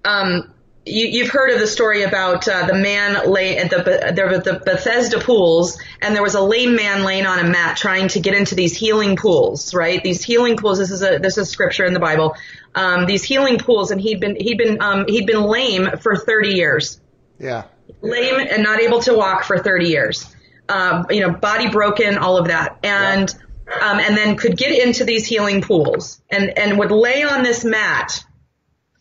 [0.04, 0.50] um,
[0.86, 4.38] you, you've heard of the story about uh, the man lay at the there were
[4.38, 8.20] the Bethesda pools, and there was a lame man laying on a mat trying to
[8.20, 9.72] get into these healing pools.
[9.74, 10.78] Right, these healing pools.
[10.78, 12.36] This is a this is scripture in the Bible.
[12.74, 16.50] Um, these healing pools, and he'd been he'd been um, he'd been lame for 30
[16.50, 17.00] years,
[17.38, 17.64] Yeah.
[18.02, 20.26] lame and not able to walk for 30 years.
[20.68, 23.34] Um, you know, body broken, all of that, and
[23.80, 27.64] um, and then could get into these healing pools, and and would lay on this
[27.64, 28.22] mat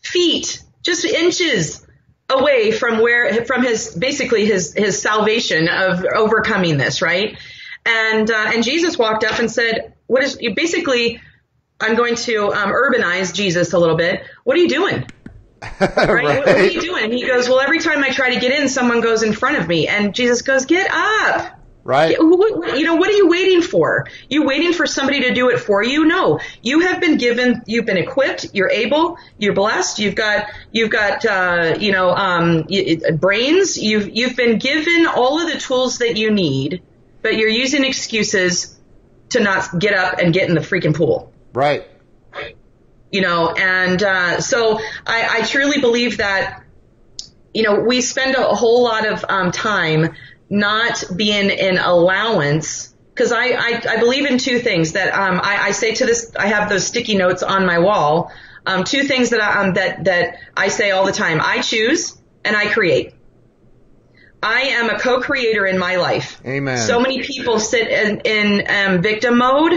[0.02, 1.84] feet, just inches
[2.30, 7.36] away from where, from his, basically his, his salvation of overcoming this, right?
[7.84, 11.20] And, uh, and Jesus walked up and said, what is, basically,
[11.80, 14.22] I'm going to, um, urbanize Jesus a little bit.
[14.44, 15.06] What are you doing?
[15.80, 16.24] Right?
[16.24, 17.04] What, what are you doing?
[17.04, 19.56] And he goes, well, every time I try to get in, someone goes in front
[19.56, 19.88] of me.
[19.88, 21.58] And Jesus goes, get up.
[21.84, 22.16] Right.
[22.16, 24.06] You know, what are you waiting for?
[24.30, 26.06] You waiting for somebody to do it for you?
[26.06, 30.88] No, you have been given, you've been equipped, you're able, you're blessed, you've got, you've
[30.88, 32.66] got, uh, you know, um,
[33.18, 36.82] brains, you've, you've been given all of the tools that you need,
[37.20, 38.74] but you're using excuses
[39.30, 41.32] to not get up and get in the freaking pool
[42.32, 42.56] Right.
[43.10, 46.64] you know, and uh, so I, I truly believe that,
[47.52, 50.14] you know, we spend a whole lot of um, time
[50.50, 55.66] not being in allowance because I, I, I believe in two things that um, I,
[55.66, 58.32] I say to this, I have those sticky notes on my wall.
[58.66, 62.18] Um, two things that I, um, that that I say all the time: I choose
[62.44, 63.14] and I create.
[64.42, 66.40] I am a co-creator in my life.
[66.44, 66.76] Amen.
[66.78, 69.72] So many people sit in, in um, victim mode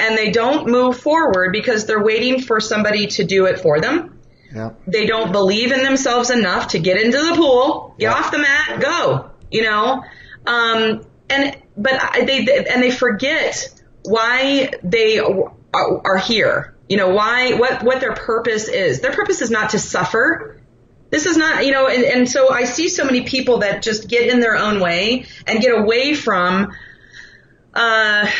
[0.00, 4.18] and they don't move forward because they're waiting for somebody to do it for them.
[4.54, 4.70] Yeah.
[4.86, 8.14] They don't believe in themselves enough to get into the pool, get Yeah.
[8.14, 9.30] off the mat, go.
[9.56, 10.04] You know,
[10.46, 13.68] um, and but I, they and they forget
[14.04, 15.52] why they are,
[16.04, 16.74] are here.
[16.88, 19.00] You know, why, what, what their purpose is.
[19.00, 20.60] Their purpose is not to suffer.
[21.10, 24.08] This is not, you know, and, and so I see so many people that just
[24.08, 26.72] get in their own way and get away from,
[27.74, 28.30] uh,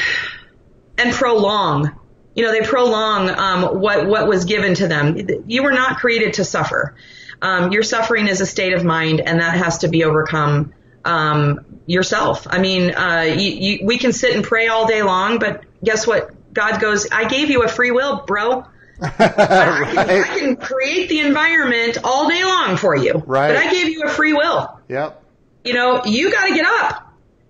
[0.99, 1.99] and prolong.
[2.35, 5.17] You know, they prolong um, what what was given to them.
[5.47, 6.95] You were not created to suffer.
[7.41, 10.73] Um, your suffering is a state of mind, and that has to be overcome
[11.07, 12.47] um, yourself.
[12.49, 16.07] I mean, uh, you, you, we can sit and pray all day long, but guess
[16.07, 16.31] what?
[16.53, 18.65] God goes, I gave you a free will, bro.
[18.99, 19.13] right.
[19.21, 23.23] I, can, I, can, create the environment all day long for you.
[23.27, 23.49] Right.
[23.49, 24.81] But I gave you a free will.
[24.89, 25.23] Yep.
[25.65, 27.03] You know, you got to get up.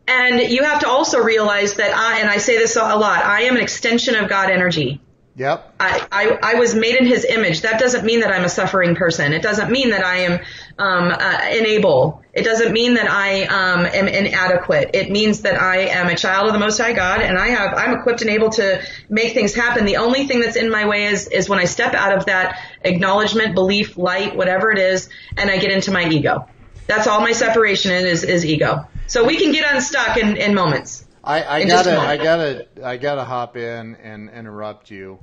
[0.09, 3.43] And you have to also realize that I, and I say this a lot, I
[3.43, 5.01] am an extension of God energy.
[5.37, 5.75] Yep.
[5.79, 7.63] I, I, I was made in his image.
[7.63, 9.33] That doesn't mean that I'm a suffering person.
[9.33, 10.41] It doesn't mean that I am
[10.79, 12.22] um, uh, unable.
[12.33, 14.91] It doesn't mean that I um, am inadequate.
[14.95, 17.74] It means that I am a child of the Most High God, and I have
[17.74, 19.87] I'm equipped and able to make things happen.
[19.87, 22.61] The only thing that's in my way is is when I step out of that
[22.83, 26.47] acknowledgement, belief, light, whatever it is, and I get into my ego.
[26.87, 28.87] That's all my separation is is ego.
[29.07, 31.07] So we can get unstuck in, in moments.
[31.22, 35.18] I, I gotta, I gotta, I gotta hop in and interrupt you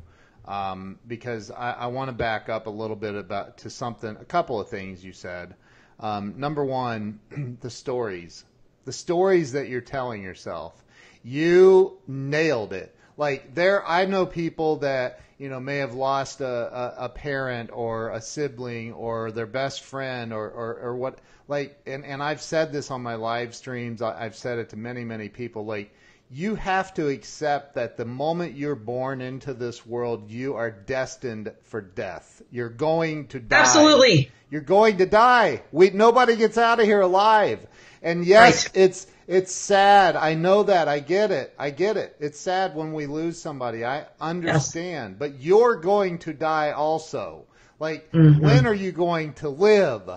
[0.46, 4.26] um, because I, I want to back up a little bit about to something, a
[4.26, 5.56] couple of things you said.
[6.00, 7.20] Um, number one,
[7.62, 8.44] the stories,
[8.86, 10.84] the stories that you're telling yourself.
[11.24, 12.94] You nailed it.
[13.16, 17.70] Like there, I know people that you know may have lost a, a, a parent
[17.72, 22.42] or a sibling or their best friend or, or, or what like and, and I've
[22.42, 25.94] said this on my live streams, I've said it to many, many people, like
[26.34, 31.52] you have to accept that the moment you're born into this world, you are destined
[31.64, 32.42] for death.
[32.50, 33.60] You're going to die.
[33.60, 34.32] Absolutely.
[34.50, 35.62] You're going to die.
[35.72, 37.66] We nobody gets out of here alive.
[38.02, 38.78] And yes, right.
[38.78, 40.16] it's it's sad.
[40.16, 40.88] I know that.
[40.88, 41.54] I get it.
[41.60, 42.16] I get it.
[42.20, 43.86] It's sad when we lose somebody.
[43.86, 45.14] I understand.
[45.14, 45.20] Yes.
[45.20, 47.46] But you're going to die also.
[47.80, 48.44] Like mm-hmm.
[48.44, 50.10] when are you going to live?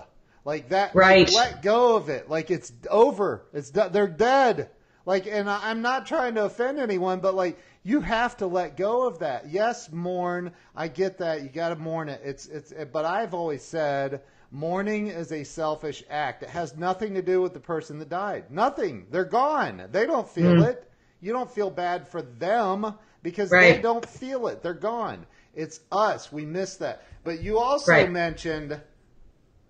[0.45, 1.27] Like that, right?
[1.27, 2.29] Like, let go of it.
[2.29, 3.43] Like it's over.
[3.53, 4.69] It's they're dead.
[5.07, 9.07] Like, and I'm not trying to offend anyone, but like you have to let go
[9.07, 9.49] of that.
[9.49, 10.51] Yes, mourn.
[10.75, 11.43] I get that.
[11.43, 12.19] You got to mourn it.
[12.25, 12.73] It's it's.
[12.91, 16.43] But I've always said mourning is a selfish act.
[16.43, 18.51] It has nothing to do with the person that died.
[18.51, 19.07] Nothing.
[19.09, 19.87] They're gone.
[19.93, 20.67] They don't feel mm.
[20.67, 20.91] it.
[21.21, 22.93] You don't feel bad for them
[23.23, 23.77] because right.
[23.77, 24.61] they don't feel it.
[24.61, 25.25] They're gone.
[25.55, 26.33] It's us.
[26.33, 27.03] We miss that.
[27.23, 28.11] But you also right.
[28.11, 28.77] mentioned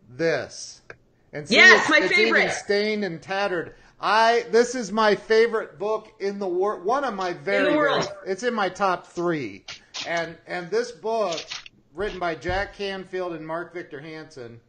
[0.10, 0.82] this.
[1.32, 2.40] And see, yes, it's, my it's favorite.
[2.40, 3.76] Even stained and tattered.
[4.00, 6.86] I this is my favorite book in the world.
[6.86, 9.66] One of my very, very it's in my top three.
[10.08, 11.40] And and this book,
[11.96, 14.60] written by Jack Canfield and Mark Victor Hansen.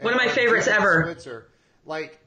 [0.00, 1.04] One of my favorites ever.
[1.04, 1.48] Switzer.
[1.84, 2.20] Like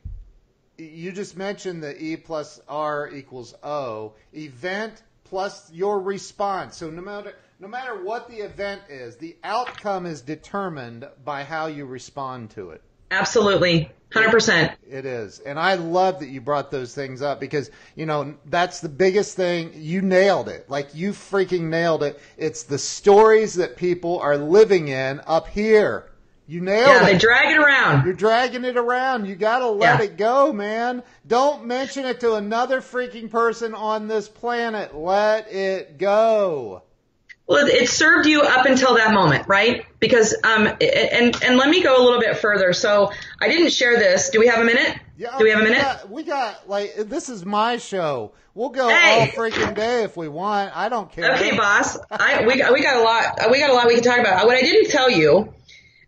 [0.78, 4.14] you just mentioned the E plus R equals O.
[4.34, 6.78] Event plus your response.
[6.78, 11.68] So no matter no matter what the event is, the outcome is determined by how
[11.68, 12.82] you respond to it.
[13.12, 13.91] Absolutely.
[14.12, 14.76] 100%.
[14.89, 15.39] It is.
[15.39, 19.36] And I love that you brought those things up because, you know, that's the biggest
[19.38, 19.72] thing.
[19.76, 20.70] You nailed it.
[20.70, 22.20] Like you freaking nailed it.
[22.38, 26.12] It's the stories that people are living in up here.
[26.47, 27.01] You nailed yeah, it.
[27.01, 28.05] Yeah, they drag it around.
[28.05, 29.26] You're dragging it around.
[29.26, 30.05] You got to let yeah.
[30.05, 31.03] it go, man.
[31.26, 34.93] Don't mention it to another freaking person on this planet.
[34.93, 36.84] Let it go.
[37.52, 39.86] Well, it served you up until that moment, right?
[39.99, 42.72] Because um, and and let me go a little bit further.
[42.72, 44.30] So I didn't share this.
[44.30, 44.97] Do we have a minute?
[45.18, 45.38] Yeah.
[45.38, 45.80] Do we have a minute?
[45.80, 48.32] We got, we got like this is my show.
[48.54, 49.20] We'll go hey.
[49.20, 50.76] all freaking day if we want.
[50.76, 51.34] I don't care.
[51.36, 51.97] Okay, boss.
[52.10, 53.52] I we got, we got a lot.
[53.52, 54.45] We got a lot we can talk about.
[54.45, 55.54] What I didn't tell you,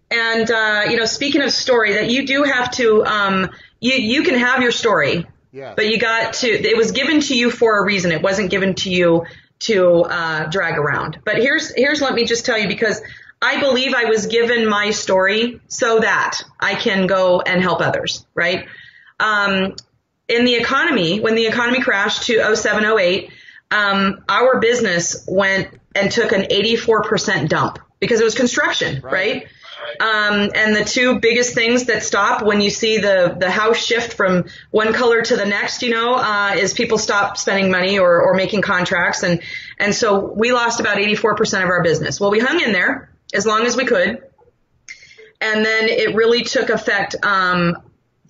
[0.10, 3.50] and uh, you know, speaking of story, that you do have to um,
[3.82, 5.28] you you can have your story.
[5.52, 5.74] Yeah.
[5.76, 8.12] But you got to, it was given to you for a reason.
[8.12, 9.26] It wasn't given to you
[9.64, 11.20] to uh, drag around.
[11.26, 13.02] But here's here's let me just tell you because
[13.42, 18.26] I believe I was given my story so that I can go and help others.
[18.34, 18.68] Right.
[19.20, 19.76] Um,
[20.28, 23.30] in the economy, when the economy crashed to 07, 08,
[23.72, 29.14] um, our business went and took an 84% dump because it was construction, right?
[29.14, 29.48] right?
[30.00, 34.14] Um, and the two biggest things that stop when you see the, the house shift
[34.14, 38.22] from one color to the next, you know, uh, is people stop spending money or,
[38.22, 39.24] or making contracts.
[39.24, 39.42] And,
[39.80, 42.20] and so we lost about 84% of our business.
[42.20, 44.24] Well, we hung in there as long as we could.
[45.42, 47.78] And then it really took effect, um,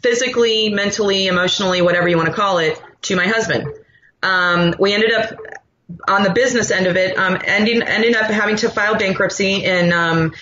[0.02, 3.68] physically, mentally, emotionally, whatever you want to call it, to my husband.
[4.22, 5.38] Um, we ended up
[6.08, 10.34] on the business end of it, um, ending up having to file bankruptcy in um,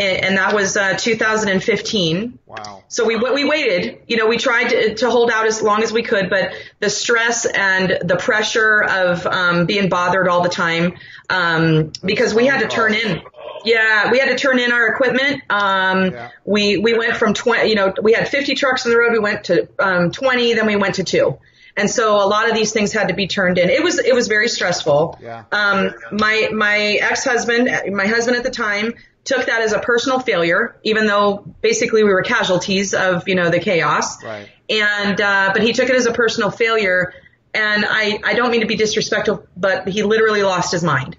[0.00, 2.38] and, and that was uh, 2015.
[2.46, 2.82] Wow.
[2.88, 4.00] So we we waited.
[4.08, 6.90] You know, we tried to, to hold out as long as we could, but the
[6.90, 10.94] stress and the pressure of um, being bothered all the time
[11.28, 13.22] um, because we had to turn in.
[13.64, 15.42] Yeah, we had to turn in our equipment.
[15.50, 16.30] Um, Yeah.
[16.44, 17.68] We we went from 20.
[17.68, 19.12] You know, we had 50 trucks on the road.
[19.12, 21.38] We went to um, 20, then we went to two.
[21.76, 23.70] And so a lot of these things had to be turned in.
[23.70, 25.18] It was it was very stressful.
[25.22, 25.44] Yeah.
[25.52, 28.94] Um, my my ex husband, my husband at the time,
[29.24, 33.50] took that as a personal failure, even though basically we were casualties of you know
[33.50, 34.22] the chaos.
[34.22, 34.48] Right.
[34.68, 37.12] And uh, but he took it as a personal failure,
[37.54, 41.16] and I I don't mean to be disrespectful, but he literally lost his mind.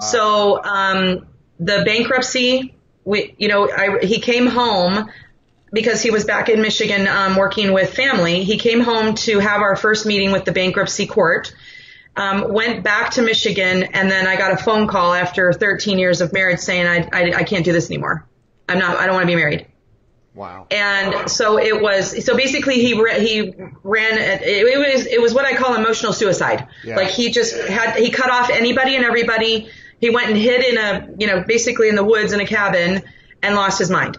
[0.00, 1.26] So um,
[1.60, 2.74] the bankruptcy,
[3.04, 5.08] we you know I he came home
[5.72, 8.44] because he was back in Michigan um, working with family.
[8.44, 11.54] He came home to have our first meeting with the bankruptcy court.
[12.16, 16.20] Um, went back to Michigan, and then I got a phone call after 13 years
[16.20, 18.28] of marriage saying I, I, I can't do this anymore.
[18.68, 18.96] I'm not.
[18.96, 19.66] I don't want to be married.
[20.34, 20.66] Wow.
[20.70, 22.24] And so it was.
[22.24, 24.18] So basically, he he ran.
[24.18, 26.66] It, it was it was what I call emotional suicide.
[26.84, 26.96] Yeah.
[26.96, 29.68] Like he just had he cut off anybody and everybody.
[30.00, 33.02] He went and hid in a you know basically in the woods in a cabin
[33.42, 34.18] and lost his mind.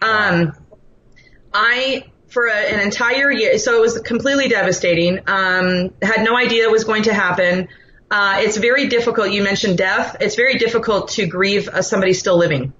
[0.00, 0.52] Um,
[1.54, 5.18] I for a, an entire year, so it was completely devastating.
[5.26, 7.68] Um, had no idea it was going to happen.
[8.10, 9.30] Uh, it's very difficult.
[9.30, 10.16] You mentioned death.
[10.20, 12.72] It's very difficult to grieve uh, somebody still living.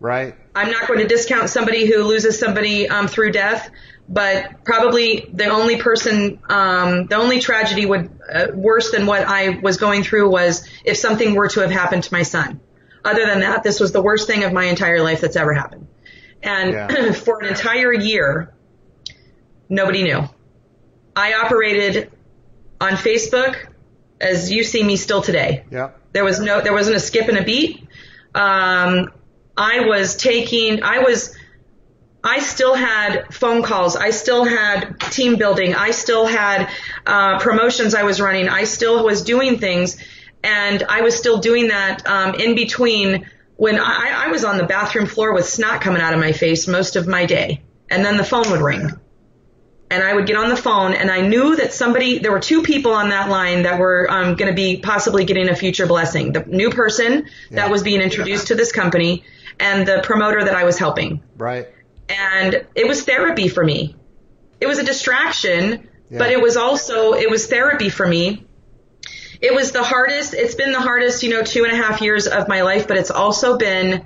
[0.00, 0.34] Right.
[0.54, 3.70] I'm not going to discount somebody who loses somebody um, through death,
[4.08, 9.60] but probably the only person, um, the only tragedy would uh, worse than what I
[9.60, 12.60] was going through was if something were to have happened to my son.
[13.04, 15.88] Other than that, this was the worst thing of my entire life that's ever happened.
[16.42, 17.12] And Yeah.
[17.24, 18.53] for an entire year,
[19.74, 20.28] nobody knew.
[21.16, 22.10] I operated
[22.80, 23.56] on Facebook
[24.20, 25.64] as you see me still today.
[25.70, 26.00] Yep.
[26.12, 27.86] There was no, there wasn't a skip and a beat.
[28.34, 29.10] Um,
[29.56, 31.36] I was taking, I was,
[32.22, 33.96] I still had phone calls.
[33.96, 35.74] I still had team building.
[35.74, 36.70] I still had
[37.06, 38.48] uh, promotions I was running.
[38.48, 40.02] I still was doing things,
[40.42, 44.64] and I was still doing that um, in between when I, I was on the
[44.64, 48.16] bathroom floor with snot coming out of my face most of my day, and then
[48.16, 48.90] the phone would ring
[49.94, 52.62] and I would get on the phone and I knew that somebody, there were two
[52.62, 56.32] people on that line that were um, going to be possibly getting a future blessing.
[56.32, 57.12] The new person
[57.50, 57.56] Yeah.
[57.56, 59.22] that was being introduced to this company
[59.60, 61.22] and the promoter that I was helping.
[61.36, 61.68] Right.
[62.08, 63.94] And it was therapy for me.
[64.60, 66.18] It was a distraction, Yeah.
[66.18, 68.44] but it was also, it was therapy for me.
[69.40, 72.26] It was the hardest, it's been the hardest, you know, two and a half years
[72.26, 74.04] of my life, but it's also been,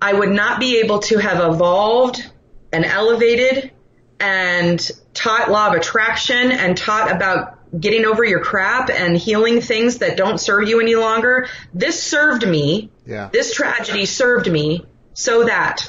[0.00, 2.24] I would not be able to have evolved
[2.72, 3.72] and elevated
[4.20, 9.98] and taught law of attraction and taught about getting over your crap and healing things
[9.98, 11.48] that don't serve you any longer.
[11.72, 12.90] This served me.
[13.06, 13.28] Yeah.
[13.32, 15.88] This tragedy served me so that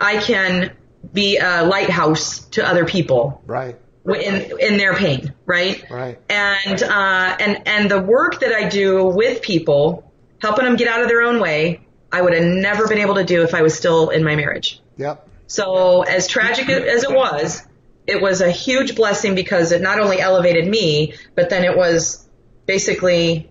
[0.00, 0.72] I can
[1.12, 3.76] be a lighthouse to other people Right.
[4.04, 5.82] in in their pain, right?
[5.90, 6.18] Right.
[6.28, 11.02] And uh, and and the work that I do with people, helping them get out
[11.02, 11.80] of their own way,
[12.12, 14.80] I would have never been able to do if I was still in my marriage.
[14.96, 15.28] Yep.
[15.46, 17.62] So as tragic as it was,
[18.06, 22.26] it was a huge blessing because it not only elevated me, but then it was
[22.66, 23.48] basically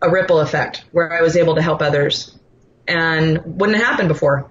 [0.00, 2.36] a ripple effect where I was able to help others
[2.86, 4.50] and wouldn't have happened before.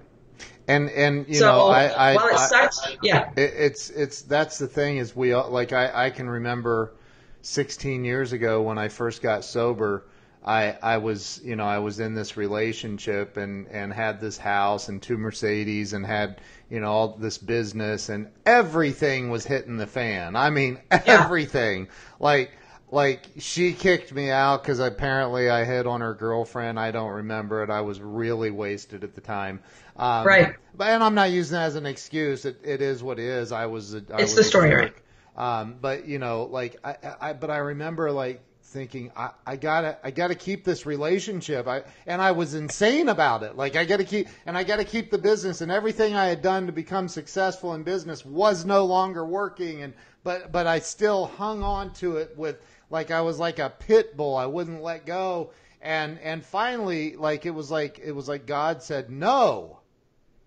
[0.66, 2.68] And and you so know I I, while it I
[3.02, 6.94] yeah, it, it's it's that's the thing is we all like I I can remember
[7.42, 10.04] 16 years ago when I first got sober.
[10.46, 14.88] I, I was you know I was in this relationship and, and had this house
[14.88, 16.40] and two Mercedes and had
[16.70, 20.36] you know all this business and everything was hitting the fan.
[20.36, 21.88] I mean everything
[22.20, 22.52] like
[22.90, 26.78] like she kicked me out because apparently I hit on her girlfriend.
[26.78, 27.70] I don't remember it.
[27.70, 29.60] I was really wasted at the time.
[29.96, 30.54] Um, Right.
[30.76, 32.44] But and I'm not using that as an excuse.
[32.44, 33.52] It, it is what it is.
[33.52, 33.94] I was.
[33.94, 34.92] A, I It's was the story.
[35.36, 38.40] Um, but you know, like I, I, but I remember like
[38.74, 41.68] thinking I, I gotta I gotta keep this relationship.
[41.68, 43.56] I and I was insane about it.
[43.56, 46.66] Like I gotta keep and I gotta keep the business and everything I had done
[46.66, 49.82] to become successful in business was no longer working.
[49.82, 49.94] And
[50.24, 52.60] but but I still hung on to it with
[52.90, 54.36] like I was like a pit bull.
[54.36, 55.52] I wouldn't let go.
[55.80, 59.78] And and finally, like it was like it was like God said no.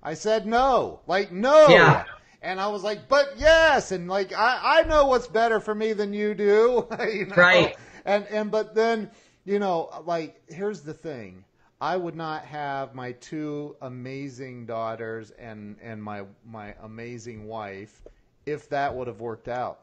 [0.04, 1.70] I said no, like no.
[1.70, 2.04] Yeah.
[2.42, 5.94] And I was like, but yes, and like I, I know what's better for me
[5.94, 7.36] than you do, you know?
[7.36, 7.76] Right.
[8.08, 9.12] And and but then
[9.46, 11.44] you know, like here's the thing,
[11.80, 18.02] I would not have my two amazing daughters and and my my amazing wife
[18.46, 19.80] if that would have worked out.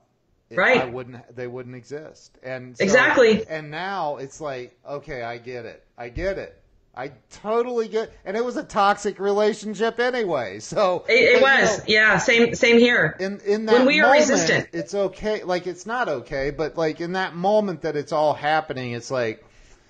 [0.50, 0.80] It- Right.
[0.80, 1.36] I wouldn't.
[1.36, 2.36] They wouldn't exist.
[2.42, 3.46] And so- Exactly.
[3.48, 5.82] And now it's like, okay, I get it.
[5.96, 6.60] I get it.
[6.96, 10.60] I totally get, and it was a toxic relationship anyway.
[10.60, 13.16] So it, it was, know, yeah, same same here.
[13.18, 15.42] In in that when we moment, are resistant, it's okay.
[15.42, 19.44] Like it's not okay, but like in that moment that it's all happening, it's like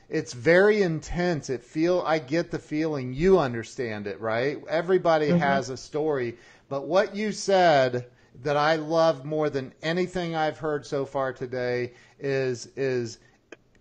[0.09, 1.50] it's very intense.
[1.50, 4.59] It feel I get the feeling you understand it, right?
[4.68, 5.38] Everybody mm-hmm.
[5.38, 6.38] has a story,
[6.68, 8.07] but what you said
[8.42, 13.18] that I love more than anything I've heard so far today is is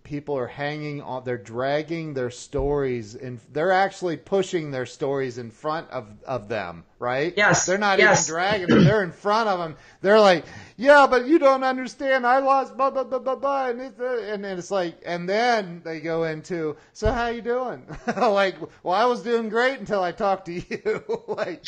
[0.04, 5.50] people are hanging on they're dragging their stories and they're actually pushing their stories in
[5.50, 7.34] front of of them right?
[7.36, 8.26] Yes they're not yes.
[8.26, 8.84] even dragging them.
[8.84, 10.44] They're in front of them they're like
[10.76, 12.26] yeah but you don't understand.
[12.26, 15.82] I lost blah blah blah blah blah and it's, uh, and it's like and then
[15.84, 17.86] they go into so how you doing?
[18.16, 21.04] Like well i was doing great until i talked to you.
[21.28, 21.64] Like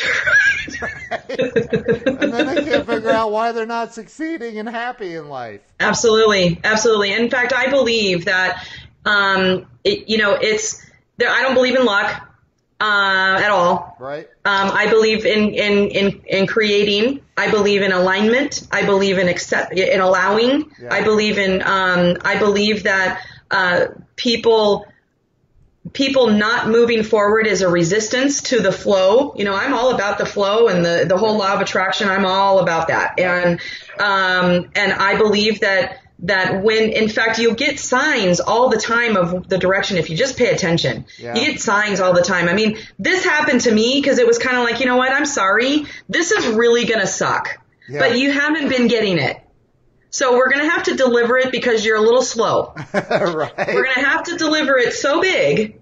[2.18, 5.60] and then they can't figure out why they're not succeeding and happy in life.
[5.78, 6.60] Absolutely.
[6.64, 7.12] Absolutely.
[7.12, 8.66] In fact i believe that
[9.06, 10.84] um, it, you know, it's
[11.16, 11.30] there.
[11.30, 12.28] I don't believe in luck
[12.80, 13.96] uh, at all.
[13.98, 14.28] Right.
[14.44, 17.22] Um, I believe in, in in in creating.
[17.36, 18.66] I believe in alignment.
[18.70, 20.70] I believe in accept in allowing.
[20.80, 20.92] Yeah.
[20.92, 21.62] I believe in.
[21.62, 24.86] Um, I believe that uh, people
[25.92, 29.34] people not moving forward is a resistance to the flow.
[29.36, 32.08] You know, I'm all about the flow and the the whole law of attraction.
[32.08, 33.60] I'm all about that, and
[33.98, 39.16] um, and I believe that that when in fact you'll get signs all the time
[39.16, 41.04] of the direction if you just pay attention.
[41.18, 41.34] Yeah.
[41.34, 42.48] you get signs all the time.
[42.48, 45.12] I mean this happened to me because it was kind of like you know what?
[45.12, 45.84] I'm sorry.
[46.08, 47.58] This is really going to suck.
[47.88, 48.00] Yeah.
[48.00, 49.40] but you haven't been getting it.
[50.10, 52.74] So we're going to have to deliver it because you're a little slow.
[52.94, 53.52] Right.
[53.58, 55.80] we're going to have to deliver it so big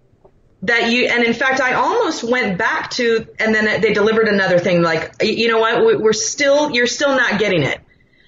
[0.62, 4.58] that you and in fact i almost went back to and then they delivered another
[4.58, 6.00] thing like you know what?
[6.00, 7.80] We're still you're still not getting it.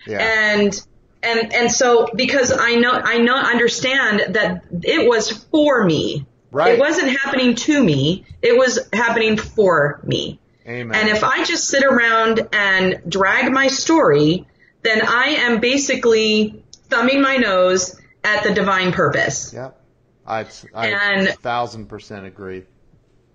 [0.07, 0.19] Yeah.
[0.19, 0.87] and
[1.27, 6.27] and and so because I know I know understand that it was for me.
[6.53, 6.75] Right.
[6.75, 8.25] It wasn't happening to me.
[8.41, 10.39] It was happening for me.
[10.67, 10.99] Amen.
[10.99, 14.47] And if I just sit around and drag my story,
[14.83, 19.53] then I am basically thumbing my nose at the divine purpose.
[19.53, 19.81] Yep.
[20.27, 22.65] I, I and, thousand percent agree.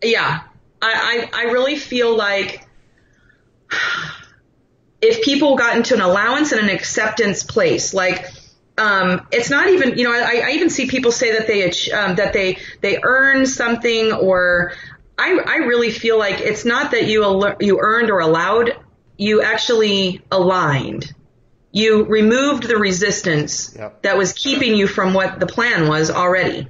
[0.03, 0.41] Yeah.
[0.81, 2.67] I, I, I really feel like
[5.01, 8.25] if people got into an allowance and an acceptance place, like
[8.77, 12.15] um, it's not even you know I, I even see people say that they um,
[12.15, 14.73] that they they earn something or
[15.17, 18.71] I I really feel like it's not that you you earned or allowed
[19.17, 21.13] you actually aligned
[21.73, 24.01] you removed the resistance yep.
[24.01, 26.67] that was keeping you from what the plan was already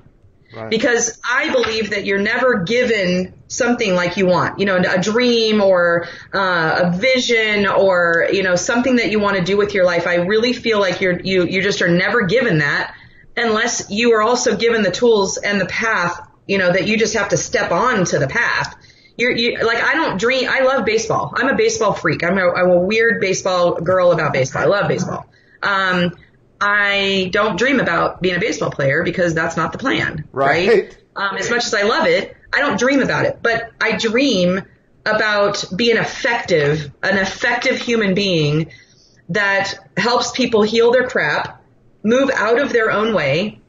[0.53, 0.69] Right.
[0.69, 5.61] Because I believe that you're never given something like you want, you know, a dream
[5.61, 9.85] or uh, a vision or you know something that you want to do with your
[9.85, 10.07] life.
[10.07, 12.95] I really feel like you're you you just are never given that
[13.35, 17.13] unless you are also given the tools and the path, you know, that you just
[17.15, 18.75] have to step on to the path.
[19.17, 20.47] You're you, like I don't dream.
[20.49, 21.33] I love baseball.
[21.35, 22.23] I'm a baseball freak.
[22.23, 24.63] I'm a, I'm a weird baseball girl about baseball.
[24.63, 25.25] I love baseball.
[25.61, 26.15] Um,
[26.59, 30.27] I don't dream about being a baseball player because that's not the plan.
[30.31, 30.67] Right.
[30.67, 30.97] right?
[31.15, 34.61] Um, as much as I love it, I don't dream about it, but I dream
[35.05, 38.71] about being effective, an effective human being
[39.29, 41.63] that helps people heal their crap,
[42.03, 43.59] move out of their own way,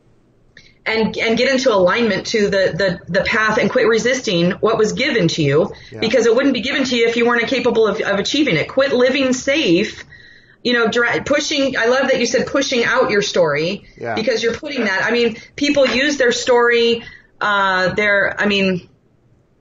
[0.85, 2.75] and and get into alignment to the
[3.07, 6.01] the, the path and quit resisting what was given to you yeah.
[6.01, 8.69] because it wouldn't be given to you if you weren't capable of, of achieving it.
[8.69, 10.05] Quit living safe
[10.63, 14.15] you know, dra- pushing, I love that you said pushing out your story yeah.
[14.15, 15.05] because you're putting that.
[15.05, 17.03] I mean, people use their story,
[17.43, 18.89] uh, their, I mean,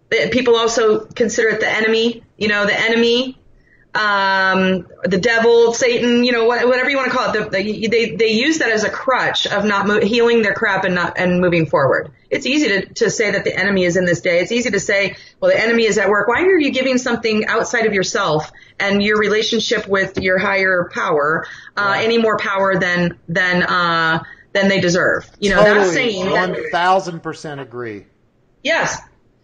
[0.09, 3.37] people also consider it the enemy, you know, the enemy
[3.93, 7.51] um, the devil, Satan, you know, whatever you want to call it.
[7.51, 10.95] The, they they use that as a crutch of not mo- healing their crap and
[10.95, 12.11] not and moving forward.
[12.29, 14.39] It's easy to to say that the enemy is in this day.
[14.39, 16.29] It's easy to say, well, the enemy is at work.
[16.29, 21.45] Why are you giving something outside of yourself and your relationship with your higher power
[21.75, 24.23] uh, any more power than than uh,
[24.53, 25.29] than they deserve?
[25.39, 25.79] You know, totally.
[25.79, 28.05] that's saying one thousand percent agree.
[28.63, 29.01] Yes,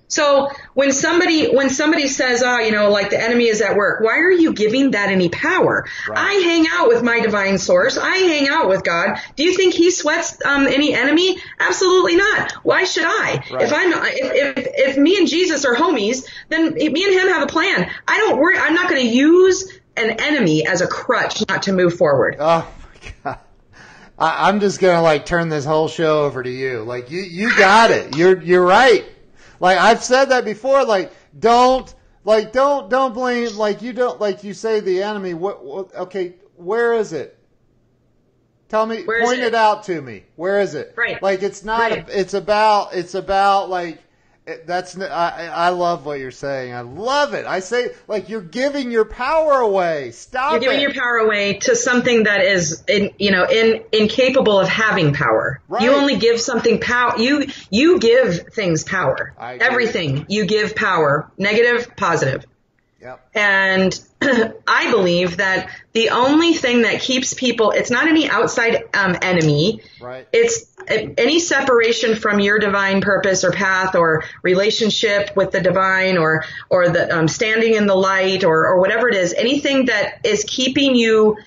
[0.07, 3.75] so when somebody when somebody says, "Ah, oh, you know, like the enemy is at
[3.75, 5.85] work," why are you giving that any power?
[6.07, 6.17] Right.
[6.17, 7.97] I hang out with my divine source.
[7.97, 9.19] I hang out with God.
[9.35, 11.37] Do you think He sweats um, any enemy?
[11.59, 12.53] Absolutely not.
[12.63, 13.43] Why should I?
[13.51, 13.61] Right.
[13.63, 17.43] If I'm if, if if me and Jesus are homies, then me and Him have
[17.43, 17.91] a plan.
[18.07, 18.57] I don't worry.
[18.57, 22.37] I'm not going to use an enemy as a crutch not to move forward.
[22.39, 23.39] Oh my God.
[24.17, 26.83] I, I'm just gonna like turn this whole show over to you.
[26.83, 28.15] Like you, you got it.
[28.15, 29.05] You're you're right.
[29.59, 30.85] Like I've said that before.
[30.85, 31.93] Like don't
[32.23, 35.33] like don't don't blame like you don't like you say the enemy.
[35.33, 36.35] What, what okay?
[36.55, 37.37] Where is it?
[38.69, 39.03] Tell me.
[39.03, 39.47] Where point it?
[39.47, 39.55] it?
[39.55, 40.23] out to me.
[40.35, 40.93] Where is it?
[40.97, 41.21] Right.
[41.21, 41.79] Like it's not.
[41.79, 42.09] Right.
[42.09, 42.93] A, it's about.
[42.93, 44.03] It's about like
[44.65, 46.73] that's I, I love what you're saying.
[46.73, 47.45] I love it.
[47.45, 50.11] I say like you're giving your power away.
[50.11, 50.51] Stop.
[50.51, 50.81] You're giving it.
[50.83, 55.59] your power away to something that is, in, you know, in, incapable of having power.
[55.67, 55.83] Right.
[55.83, 57.17] You only give something power.
[57.17, 59.33] You you give things power.
[59.39, 62.45] Everything you give power, negative, positive.
[63.01, 63.29] Yep.
[63.35, 64.01] And
[64.67, 69.81] I believe that the only thing that keeps people, it's not any outside um, enemy.
[70.01, 70.27] Right.
[70.33, 76.43] It's any separation from your divine purpose or path or relationship with the divine or,
[76.69, 79.33] or the um, standing in the light or, or whatever it is.
[79.33, 81.37] Anything that is keeping you,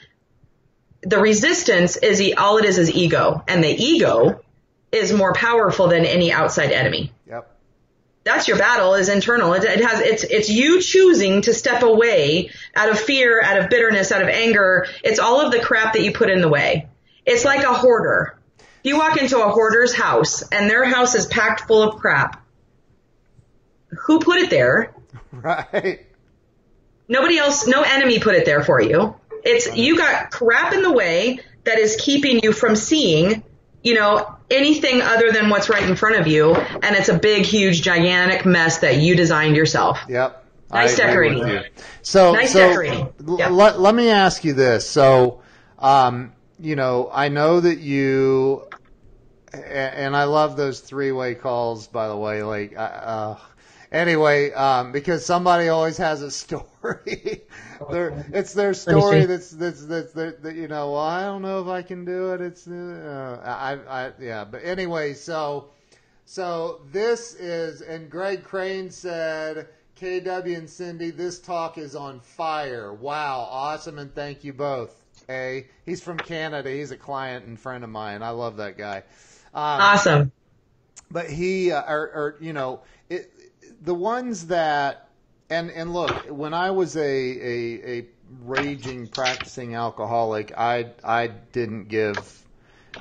[1.02, 3.42] the resistance is all it is is ego.
[3.48, 4.40] And the ego
[4.92, 7.12] is more powerful than any outside enemy.
[8.30, 9.54] That's your battle is internal.
[9.54, 13.70] It, it has it's it's you choosing to step away out of fear, out of
[13.70, 14.86] bitterness, out of anger.
[15.02, 16.88] It's all of the crap that you put in the way.
[17.26, 18.38] It's like a hoarder.
[18.82, 22.42] You walk into a hoarder's house and their house is packed full of crap,
[23.90, 24.94] who put it there?
[25.32, 26.06] Right.
[27.06, 29.14] Nobody else, no enemy put it there for you.
[29.44, 33.44] It's you got crap in the way that is keeping you from seeing,
[33.82, 37.44] you know, anything other than what's right in front of you, and it's a big,
[37.44, 39.98] huge, gigantic mess that you designed yourself.
[40.08, 40.44] Yep.
[40.72, 41.64] Nice I decorating.
[42.02, 43.12] So, Nice so decorating.
[43.38, 43.48] Yeah.
[43.48, 44.88] let, let me ask you this.
[44.88, 45.42] So,
[45.78, 48.68] um, you know, I know that you,
[49.52, 52.42] and I love those three-way calls, by the way.
[52.42, 53.38] Like, uh, uh,
[53.92, 57.42] anyway, um, because somebody always has a story.
[57.90, 60.92] their, it's their story that's that's that's that, that you know.
[60.92, 62.40] Well, I don't know if I can do it.
[62.40, 64.44] It's uh, I I yeah.
[64.44, 65.70] But anyway, so.
[66.26, 69.66] So this is, and Greg Crane said,
[70.00, 72.94] KW and Cindy, this talk is on fire.
[72.94, 74.94] Wow, awesome, and thank you both.
[75.26, 76.70] Hey, he's from Canada.
[76.70, 78.22] He's a client and friend of mine.
[78.22, 78.98] I love that guy.
[79.52, 80.32] Um, Awesome.
[81.10, 82.82] but he, uh, or, or you know,
[83.80, 85.08] the ones that,
[85.48, 88.06] and and look, when I was a a, a
[88.42, 92.44] raging practicing alcoholic, I I didn't give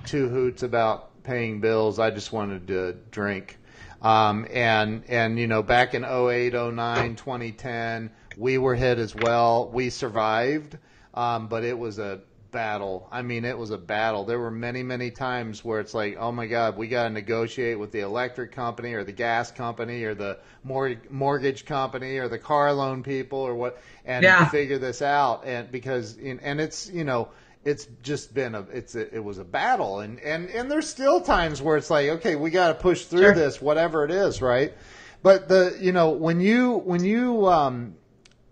[0.05, 1.99] two hoots about paying bills.
[1.99, 3.57] I just wanted to drink.
[4.01, 9.69] Um, and and you know, back in 08, 09, 2010, we were hit as well.
[9.69, 10.77] We survived,
[11.13, 12.21] um, but it was a
[12.51, 13.07] battle.
[13.11, 14.25] I mean, it was a battle.
[14.25, 17.77] There were many, many times where it's like, oh my God, we got to negotiate
[17.79, 22.39] with the electric company or the gas company or the mor- mortgage company or the
[22.39, 24.47] car loan people or what, and Yeah.
[24.49, 25.45] figure this out.
[25.45, 27.29] And because, and it's, you know,
[27.65, 29.99] it's just been a, it's a, it was a battle.
[29.99, 33.19] And, and, and there's still times where it's like, okay, we got to push through
[33.19, 33.33] Sure.
[33.33, 34.73] this, whatever it is, right?
[35.21, 37.95] But the, you know, when you, when you, um,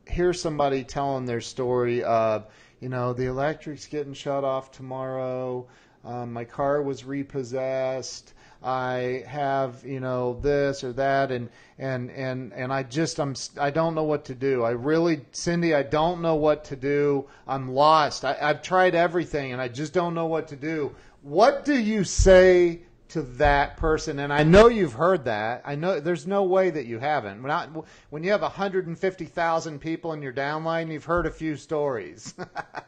[0.10, 2.46] hear somebody telling their story of,
[2.80, 5.68] you know, the electric's getting shut off tomorrow.
[6.06, 8.34] Um, my car was repossessed.
[8.64, 13.70] I have, you know, this or that, and and and and I just I'm I
[13.70, 14.64] don't know what to do.
[14.64, 17.28] I really, Cindy, I don't know what to do.
[17.48, 18.26] I'm lost.
[18.26, 20.96] I, I've tried everything, and I just don't know what to do.
[21.22, 24.20] What do you say to that person?
[24.20, 25.62] And I know you've heard that.
[25.66, 27.42] I know there's no way that you haven't.
[27.42, 27.68] When, I,
[28.10, 32.34] when you have 150,000 people in your downline, you've heard a few stories,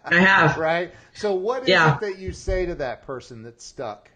[0.05, 0.57] I have.
[0.59, 0.93] right?
[1.13, 1.95] So what is Yeah.
[1.95, 4.09] it that you say to that person that's stuck?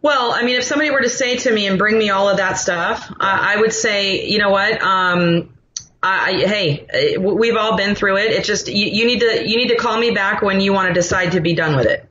[0.00, 2.36] Well, I mean, if somebody were to say to me and bring me all of
[2.36, 4.80] that stuff, I, I would say, you know what?
[4.80, 5.52] Um,
[6.00, 8.30] I, I, hey, we've all been through it.
[8.30, 10.86] It's just you, you need to you need to call me back when you want
[10.86, 12.08] to decide to be done with it.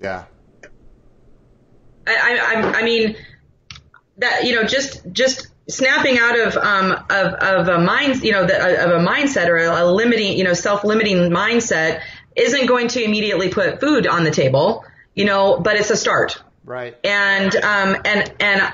[0.00, 0.26] Yeah.
[2.16, 3.16] I, I, I- mean,
[4.18, 8.44] that you know, just just snapping out of um of of a mind, you know,
[8.46, 12.02] the, of a mindset or a, a limiting, you know, self-limiting mindset
[12.36, 14.84] isn't going to immediately put food on the table,
[15.14, 16.42] you know, but it's a start.
[16.64, 16.96] Right.
[17.04, 18.72] and um and and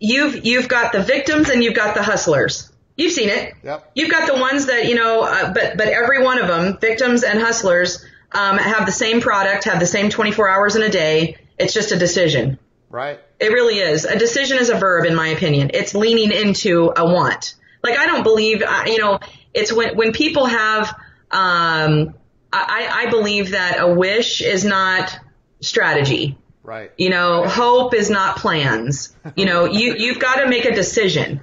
[0.00, 2.70] you've you've got the victims and you've got the hustlers.
[2.96, 3.54] You've seen it.
[3.62, 3.90] Yep.
[3.94, 7.22] You've got the ones that you know, uh, but but every one of them, victims
[7.22, 11.36] and hustlers, um, have the same product, have the same 24 hours in a day.
[11.58, 12.58] It's just a decision.
[12.90, 13.20] Right.
[13.40, 14.04] It really is.
[14.04, 15.70] A decision is a verb, in my opinion.
[15.74, 17.54] It's leaning into a want.
[17.82, 19.18] Like I don't believe, you know,
[19.52, 20.94] it's when when people have.
[21.30, 22.14] Um,
[22.54, 25.18] I, I believe that a wish is not
[25.60, 26.38] strategy.
[26.62, 26.92] Right.
[26.96, 29.14] You know, hope is not plans.
[29.36, 31.40] You know, you, you've got to make a decision.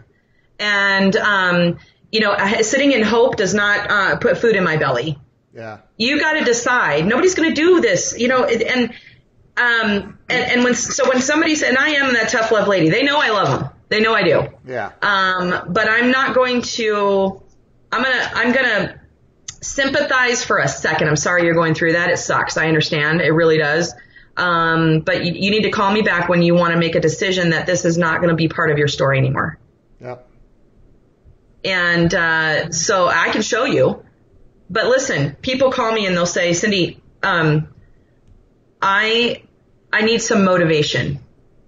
[0.59, 1.79] And, um,
[2.11, 5.17] you know, sitting in hope does not uh, put food in my belly.
[5.53, 5.79] Yeah.
[5.97, 7.07] You got to decide.
[7.07, 8.93] Nobody's going to do this, you know, and,
[9.61, 12.89] um, and, and when, so when somebody said, and I am that tough love lady,
[12.89, 13.69] they know I love them.
[13.89, 14.47] They know I do.
[14.65, 14.91] Yeah.
[15.01, 17.41] Um, but I'm not going to,
[17.91, 18.99] I'm going to, I'm to
[19.61, 21.09] sympathize for a second.
[21.09, 22.09] I'm sorry you're going through that.
[22.09, 22.57] It sucks.
[22.57, 23.21] I understand.
[23.21, 23.93] It really does.
[24.37, 27.01] Um, but you, you need to call me back when you want to make a
[27.01, 29.59] decision that this is not going to be part of your story anymore.
[29.99, 30.27] Yep.
[31.65, 34.03] And uh, so I can show you.
[34.69, 37.67] But listen, people call me and they'll say, Cindy, um,
[38.81, 39.43] I
[39.93, 41.19] I need some motivation.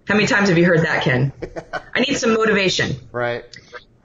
[0.08, 1.32] How many times have you heard that, Ken?
[1.94, 2.96] I need some motivation.
[3.12, 3.44] Right.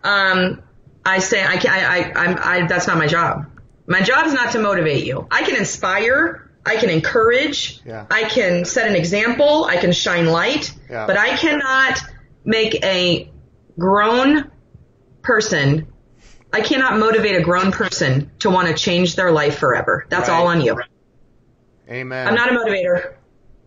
[0.04, 0.62] Um,
[1.04, 3.46] I say I can I, I I'm I that's not my job.
[3.86, 5.26] My job is not to motivate you.
[5.30, 8.06] I can inspire, I can encourage, Yeah.
[8.10, 11.06] I can set an example, I can shine light, Yeah.
[11.06, 11.98] but I cannot
[12.44, 13.30] make a
[13.78, 14.50] grown
[15.22, 15.86] person
[16.50, 20.06] I cannot motivate a grown person to want to change their life forever.
[20.08, 20.34] That's Right.
[20.34, 20.80] all on you.
[21.90, 22.26] Amen.
[22.26, 23.12] I'm not a motivator.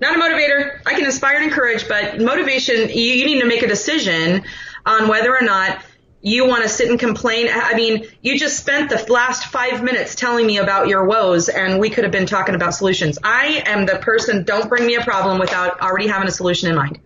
[0.01, 0.81] Not a motivator.
[0.85, 4.43] I can inspire and encourage, but motivation, you, you need to make a decision
[4.85, 5.79] on whether or not
[6.23, 7.47] you want to sit and complain.
[7.51, 11.79] I mean, you just spent the last five minutes telling me about your woes and
[11.79, 13.17] we could have been talking about solutions.
[13.23, 16.75] I am the person, don't bring me a problem without already having a solution in
[16.75, 16.99] mind.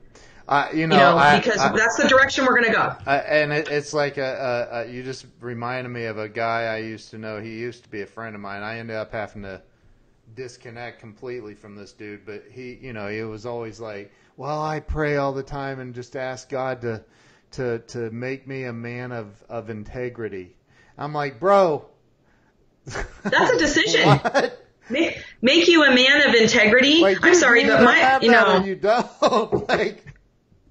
[0.48, 2.96] Uh, you know, You know, I- because I- that's the direction we're going to go.
[3.08, 6.64] Uh, and it, it's like a, a, a, you just reminded me of a guy
[6.66, 7.41] I used to know.
[7.41, 8.62] He used to be a friend of mine.
[8.64, 9.62] I ended up having to
[10.36, 14.79] disconnect completely from this dude, but he, you know, he was always like, "Well, I
[14.79, 17.03] pray all the time and just ask God to,
[17.51, 20.55] to, to make me a man of, of integrity."
[20.97, 21.86] I'm like, bro,
[22.86, 24.07] That's a decision.
[24.07, 24.61] what?
[24.89, 27.01] Make, make you a man of integrity.
[27.01, 29.09] Like, I'm sorry, but my, you know, you don't.
[29.69, 30.05] like,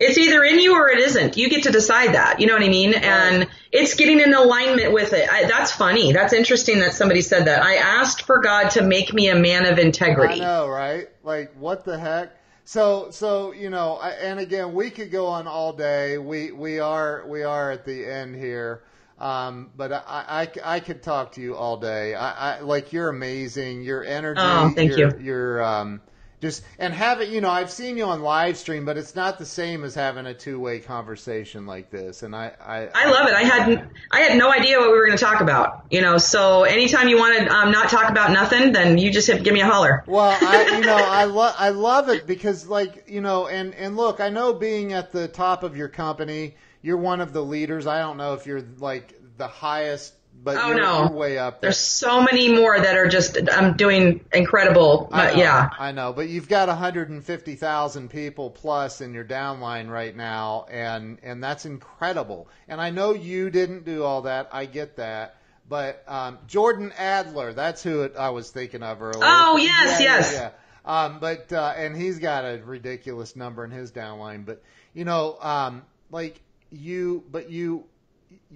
[0.01, 1.36] It's either in you or it isn't.
[1.36, 2.40] You get to decide that.
[2.40, 2.95] You know what I mean?
[2.95, 5.28] And it's getting in alignment with it.
[5.30, 6.12] I, that's funny.
[6.12, 7.62] That's interesting that somebody said that.
[7.62, 10.40] I asked for God to make me a man of integrity.
[10.42, 11.09] I know, right?
[11.22, 12.32] Like, what the heck?
[12.64, 16.18] So, so you know, I, and again, we could go on all day.
[16.18, 18.82] We we are we are at the end here,
[19.18, 22.14] um, but I, I I could talk to you all day.
[22.14, 23.82] I, I like you're amazing.
[23.82, 24.40] Your energy.
[24.42, 25.24] Oh, thank your, you.
[25.24, 26.01] Your um,
[26.45, 27.30] just and have it.
[27.30, 30.26] You know, I've seen you on live stream, but it's not the same as having
[30.26, 32.22] a two way conversation like this.
[32.22, 33.34] And I I, I love it.
[33.34, 35.86] I had I had no idea what we were going to talk about.
[35.90, 39.26] You know, so anytime you want to um, not talk about nothing, then you just
[39.26, 40.05] hit, give me a holler.
[40.07, 43.97] Well, I, you know, I love I love it because, like, you know, and and
[43.97, 47.86] look, I know being at the top of your company, you're one of the leaders.
[47.86, 50.14] I don't know if you're like the highest,
[50.45, 51.09] but Oh, no.
[51.11, 51.70] way up there.
[51.70, 55.09] There's so many more that are just I'm doing incredible.
[55.11, 60.14] I know, yeah, I know, but you've got 150,000 people plus in your downline right
[60.14, 62.49] now, and and that's incredible.
[62.68, 64.51] And I know you didn't do all that.
[64.53, 65.36] I get that.
[65.66, 69.22] But um, Jordan Adler, that's who it, I was thinking of earlier.
[69.24, 70.32] Oh, yes, Yeah, yeah, yes.
[70.34, 70.51] yeah.
[70.84, 74.45] Um, but uh, and he's got a ridiculous number in his downline.
[74.45, 76.38] But you know, um, like
[76.70, 77.84] you, but you,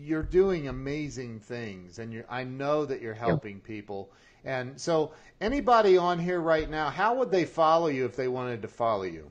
[0.03, 4.11] you're doing amazing things, and you I know that you're helping people.
[4.45, 8.63] And so, anybody on here right now, how would they follow you if they wanted
[8.63, 9.31] to follow you?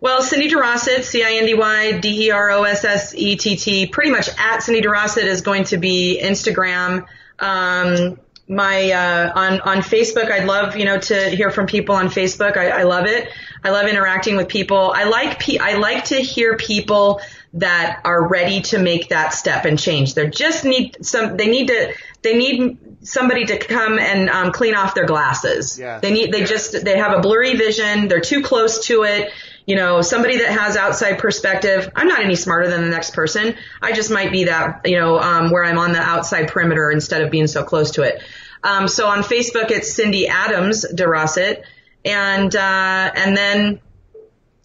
[0.00, 7.06] Well, Cindy DeRossett, C-I-N-D-Y, D-E-R-O-S-S-E-T-T, pretty much at Cindy DeRossett is going to be Instagram.
[7.38, 12.08] Um, my, uh, on, on Facebook, I'd love, you know, to hear from people on
[12.08, 12.58] Facebook.
[12.58, 13.30] I, I love it.
[13.62, 14.92] I love interacting with people.
[14.94, 17.22] I like, pe- I like to hear people
[17.54, 20.14] that are ready to make that step and change.
[20.14, 24.74] They just need some, they need to, they need somebody to come and um, clean
[24.74, 25.78] off their glasses.
[25.78, 26.00] Yeah.
[26.00, 28.08] They need, they just, they have a blurry vision.
[28.08, 29.30] They're too close to it.
[29.66, 31.90] You know, somebody that has outside perspective.
[31.94, 33.54] I'm not any smarter than the next person.
[33.80, 37.22] I just might be that, you know, um, where I'm on the outside perimeter instead
[37.22, 38.20] of being so close to it.
[38.64, 41.62] Um, so on Facebook, it's Cindy Adams DeRossett.
[42.04, 43.80] And, uh, and then,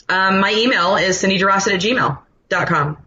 [0.10, 1.76] um, my email is Cindy DeRossett
[2.52, 2.98] at gmail.com.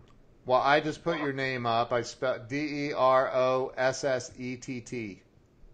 [0.45, 1.93] Well, I just put your name up.
[1.93, 5.23] I spelled D E R O S S E T T.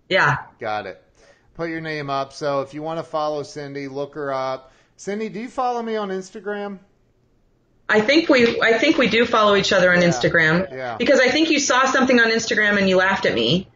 [0.08, 0.38] Yeah.
[0.60, 1.02] Got it.
[1.54, 2.32] Put your name up.
[2.32, 4.72] So if you want to follow Cindy, look her up.
[4.96, 6.78] Cindy, do you follow me on Instagram?
[7.88, 10.96] I think we I think we do follow each other on Yeah, Instagram yeah.
[10.98, 13.68] because I think you saw something on Instagram and you laughed at me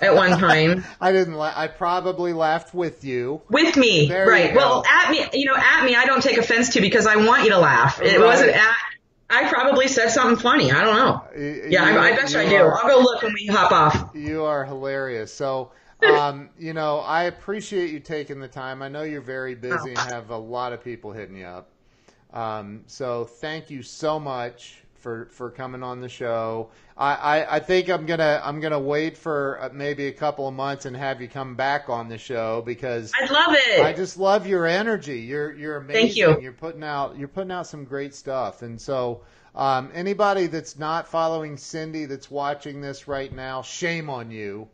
[0.00, 1.34] at one time I didn't.
[1.34, 3.42] La- I probably laughed with you.
[3.50, 4.06] with me.
[4.06, 4.54] There right.
[4.54, 7.42] Well, at me, you know, at me I don't take offense to because I want
[7.42, 8.00] you to laugh.
[8.00, 8.24] It Right.
[8.24, 8.76] wasn't at
[9.28, 10.70] I probably said something funny.
[10.70, 11.24] I don't know.
[11.68, 12.56] Yeah, you- I, I bet you I do.
[12.56, 14.10] are- I'll go look when we hop off.
[14.14, 15.32] You are hilarious.
[15.34, 15.72] So,
[16.06, 18.82] um, you know, I appreciate you taking the time.
[18.82, 21.68] I know you're very busy and have a lot of people hitting you up.
[22.32, 26.68] Um, so, thank you so much for for coming on the show.
[26.96, 30.54] I, I, I think I'm gonna I'm gonna wait for uh, maybe a couple of
[30.54, 33.84] months and have you come back on the show because I'd love it.
[33.84, 35.20] I just love your energy.
[35.20, 36.02] You're you're amazing.
[36.02, 36.40] Thank you.
[36.42, 38.62] You're putting out you're putting out some great stuff.
[38.62, 39.20] And so
[39.54, 44.66] um, anybody that's not following Cindy that's watching this right now, shame on you.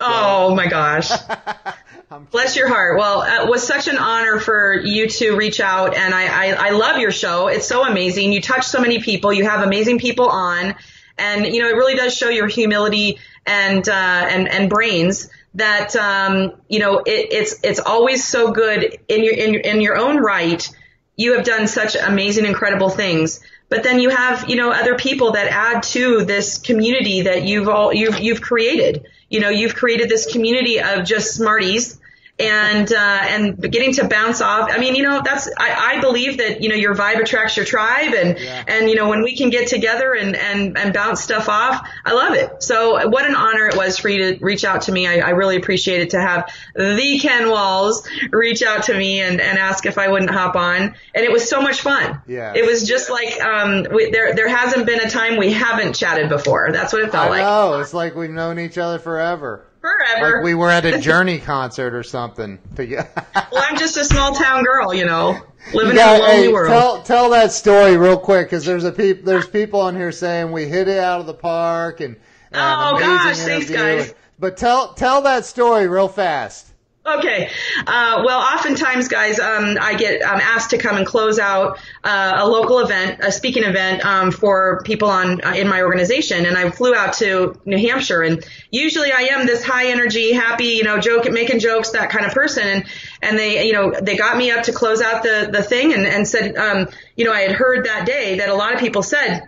[0.00, 1.10] Oh my gosh.
[2.30, 2.98] Bless your heart.
[2.98, 6.70] Well, it was such an honor for you to reach out, and I, I, I
[6.70, 7.48] love your show.
[7.48, 8.32] It's so amazing.
[8.32, 9.32] You touch so many people.
[9.32, 10.74] You have amazing people on,
[11.18, 15.28] and you know it really does show your humility and uh, and and brains.
[15.54, 19.96] That um, you know it, it's it's always so good in your in in your
[19.96, 20.68] own right.
[21.16, 25.32] You have done such amazing, incredible things but then you have you know other people
[25.32, 30.08] that add to this community that you've all you've you've created you know you've created
[30.08, 31.98] this community of just smarties
[32.38, 34.70] and uh, and getting to bounce off.
[34.70, 37.66] I mean, you know, that's I, I believe that you know your vibe attracts your
[37.66, 38.64] tribe, and yeah.
[38.66, 42.12] and you know when we can get together and and and bounce stuff off, I
[42.12, 42.62] love it.
[42.62, 45.06] So what an honor it was for you to reach out to me.
[45.06, 49.40] I, I really appreciate it to have the Ken Walls reach out to me and
[49.40, 52.22] and ask if I wouldn't hop on, and it was so much fun.
[52.28, 55.94] Yeah, it was just like um we, there there hasn't been a time we haven't
[55.94, 56.70] chatted before.
[56.72, 57.42] That's what it felt I like.
[57.42, 57.80] know.
[57.80, 60.36] It's like we've known each other forever forever.
[60.36, 62.58] Like we were at a Journey concert or something.
[62.78, 63.06] well,
[63.52, 65.40] I'm just a small town girl, you know,
[65.72, 66.68] living got, in a lonely hey, world.
[66.68, 70.52] Tell tell that story real quick because there's a peop, there's people on here saying
[70.52, 72.16] we hit it out of the park and,
[72.52, 74.14] and oh gosh, thanks guys.
[74.38, 76.72] But tell tell that story real fast.
[77.16, 77.50] Okay.
[77.86, 82.34] Uh, well, oftentimes, guys, um, I get um, asked to come and close out uh,
[82.38, 86.56] a local event, a speaking event um, for people on uh, in my organization, and
[86.56, 88.22] I flew out to New Hampshire.
[88.22, 92.26] And usually, I am this high energy, happy, you know, joke, making jokes, that kind
[92.26, 92.66] of person.
[92.66, 92.84] And
[93.22, 96.06] and they, you know, they got me up to close out the the thing, and
[96.06, 99.02] and said, um, you know, I had heard that day that a lot of people
[99.02, 99.42] said.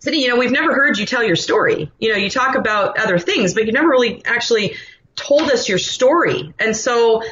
[0.00, 1.92] Cindy, you know, we've never heard you tell your story.
[1.98, 4.76] You know, you talk about other things, but you never really actually
[5.20, 6.54] told us your story.
[6.58, 7.22] And so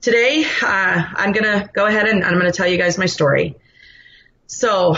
[0.00, 3.06] today uh, I'm going to go ahead and I'm going to tell you guys my
[3.06, 3.56] story.
[4.46, 4.96] So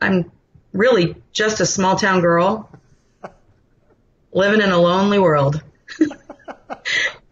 [0.00, 0.30] I'm
[0.72, 2.70] really just a small town girl
[4.32, 5.62] living in a lonely world.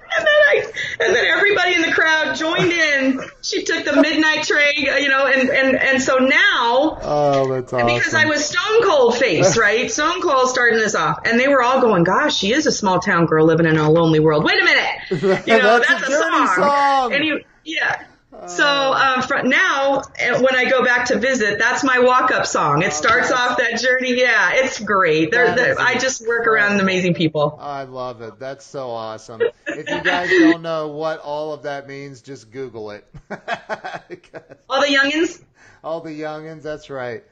[0.58, 3.20] And then and then everybody in the crowd joined in.
[3.42, 7.70] She took the midnight train, uh, you know, and, and, and so now, oh, that's
[7.70, 7.86] awesome.
[7.86, 9.90] Because I was stone cold face, right?
[9.90, 11.18] stone cold starting this off.
[11.26, 13.90] And they were all going, gosh, she is a small town girl living in a
[13.90, 14.42] lonely world.
[14.44, 15.42] Wait a minute.
[15.46, 16.46] You know, that's, that's, a, a song.
[16.56, 17.14] song.
[17.14, 18.04] And you, yeah.
[18.48, 22.82] So um, now, eh, when I go back to visit, that's my walk-up song.
[22.82, 24.18] It starts off that journey.
[24.18, 25.30] Yeah, it's great.
[25.30, 27.56] They're, they're, I just work around amazing people.
[27.60, 28.40] I love it.
[28.40, 29.42] That's so awesome.
[29.66, 33.06] If you guys don't know what all of that means, just Google it.
[33.30, 35.42] all the youngins.
[35.84, 36.62] All the youngins.
[36.62, 37.22] That's right.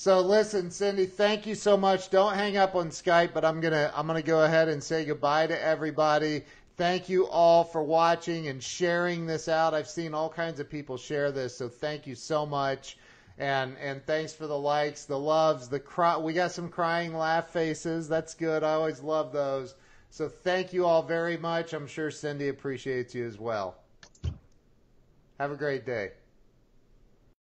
[0.00, 2.08] So listen, Cindy, thank you so much.
[2.08, 5.46] Don't hang up on Skype, but I'm gonna I'm gonna go ahead and say goodbye
[5.48, 6.44] to everybody.
[6.80, 9.74] Thank you all for watching and sharing this out.
[9.74, 12.96] I've seen all kinds of people share this, so thank you so much.
[13.36, 16.16] And and thanks for the likes, the loves, the cry.
[16.16, 18.08] We got some crying laugh faces.
[18.08, 18.64] That's good.
[18.64, 19.74] I always love those.
[20.08, 21.74] So thank you all very much.
[21.74, 23.76] I'm sure Cindy appreciates you as well.
[25.38, 26.12] Have a great day.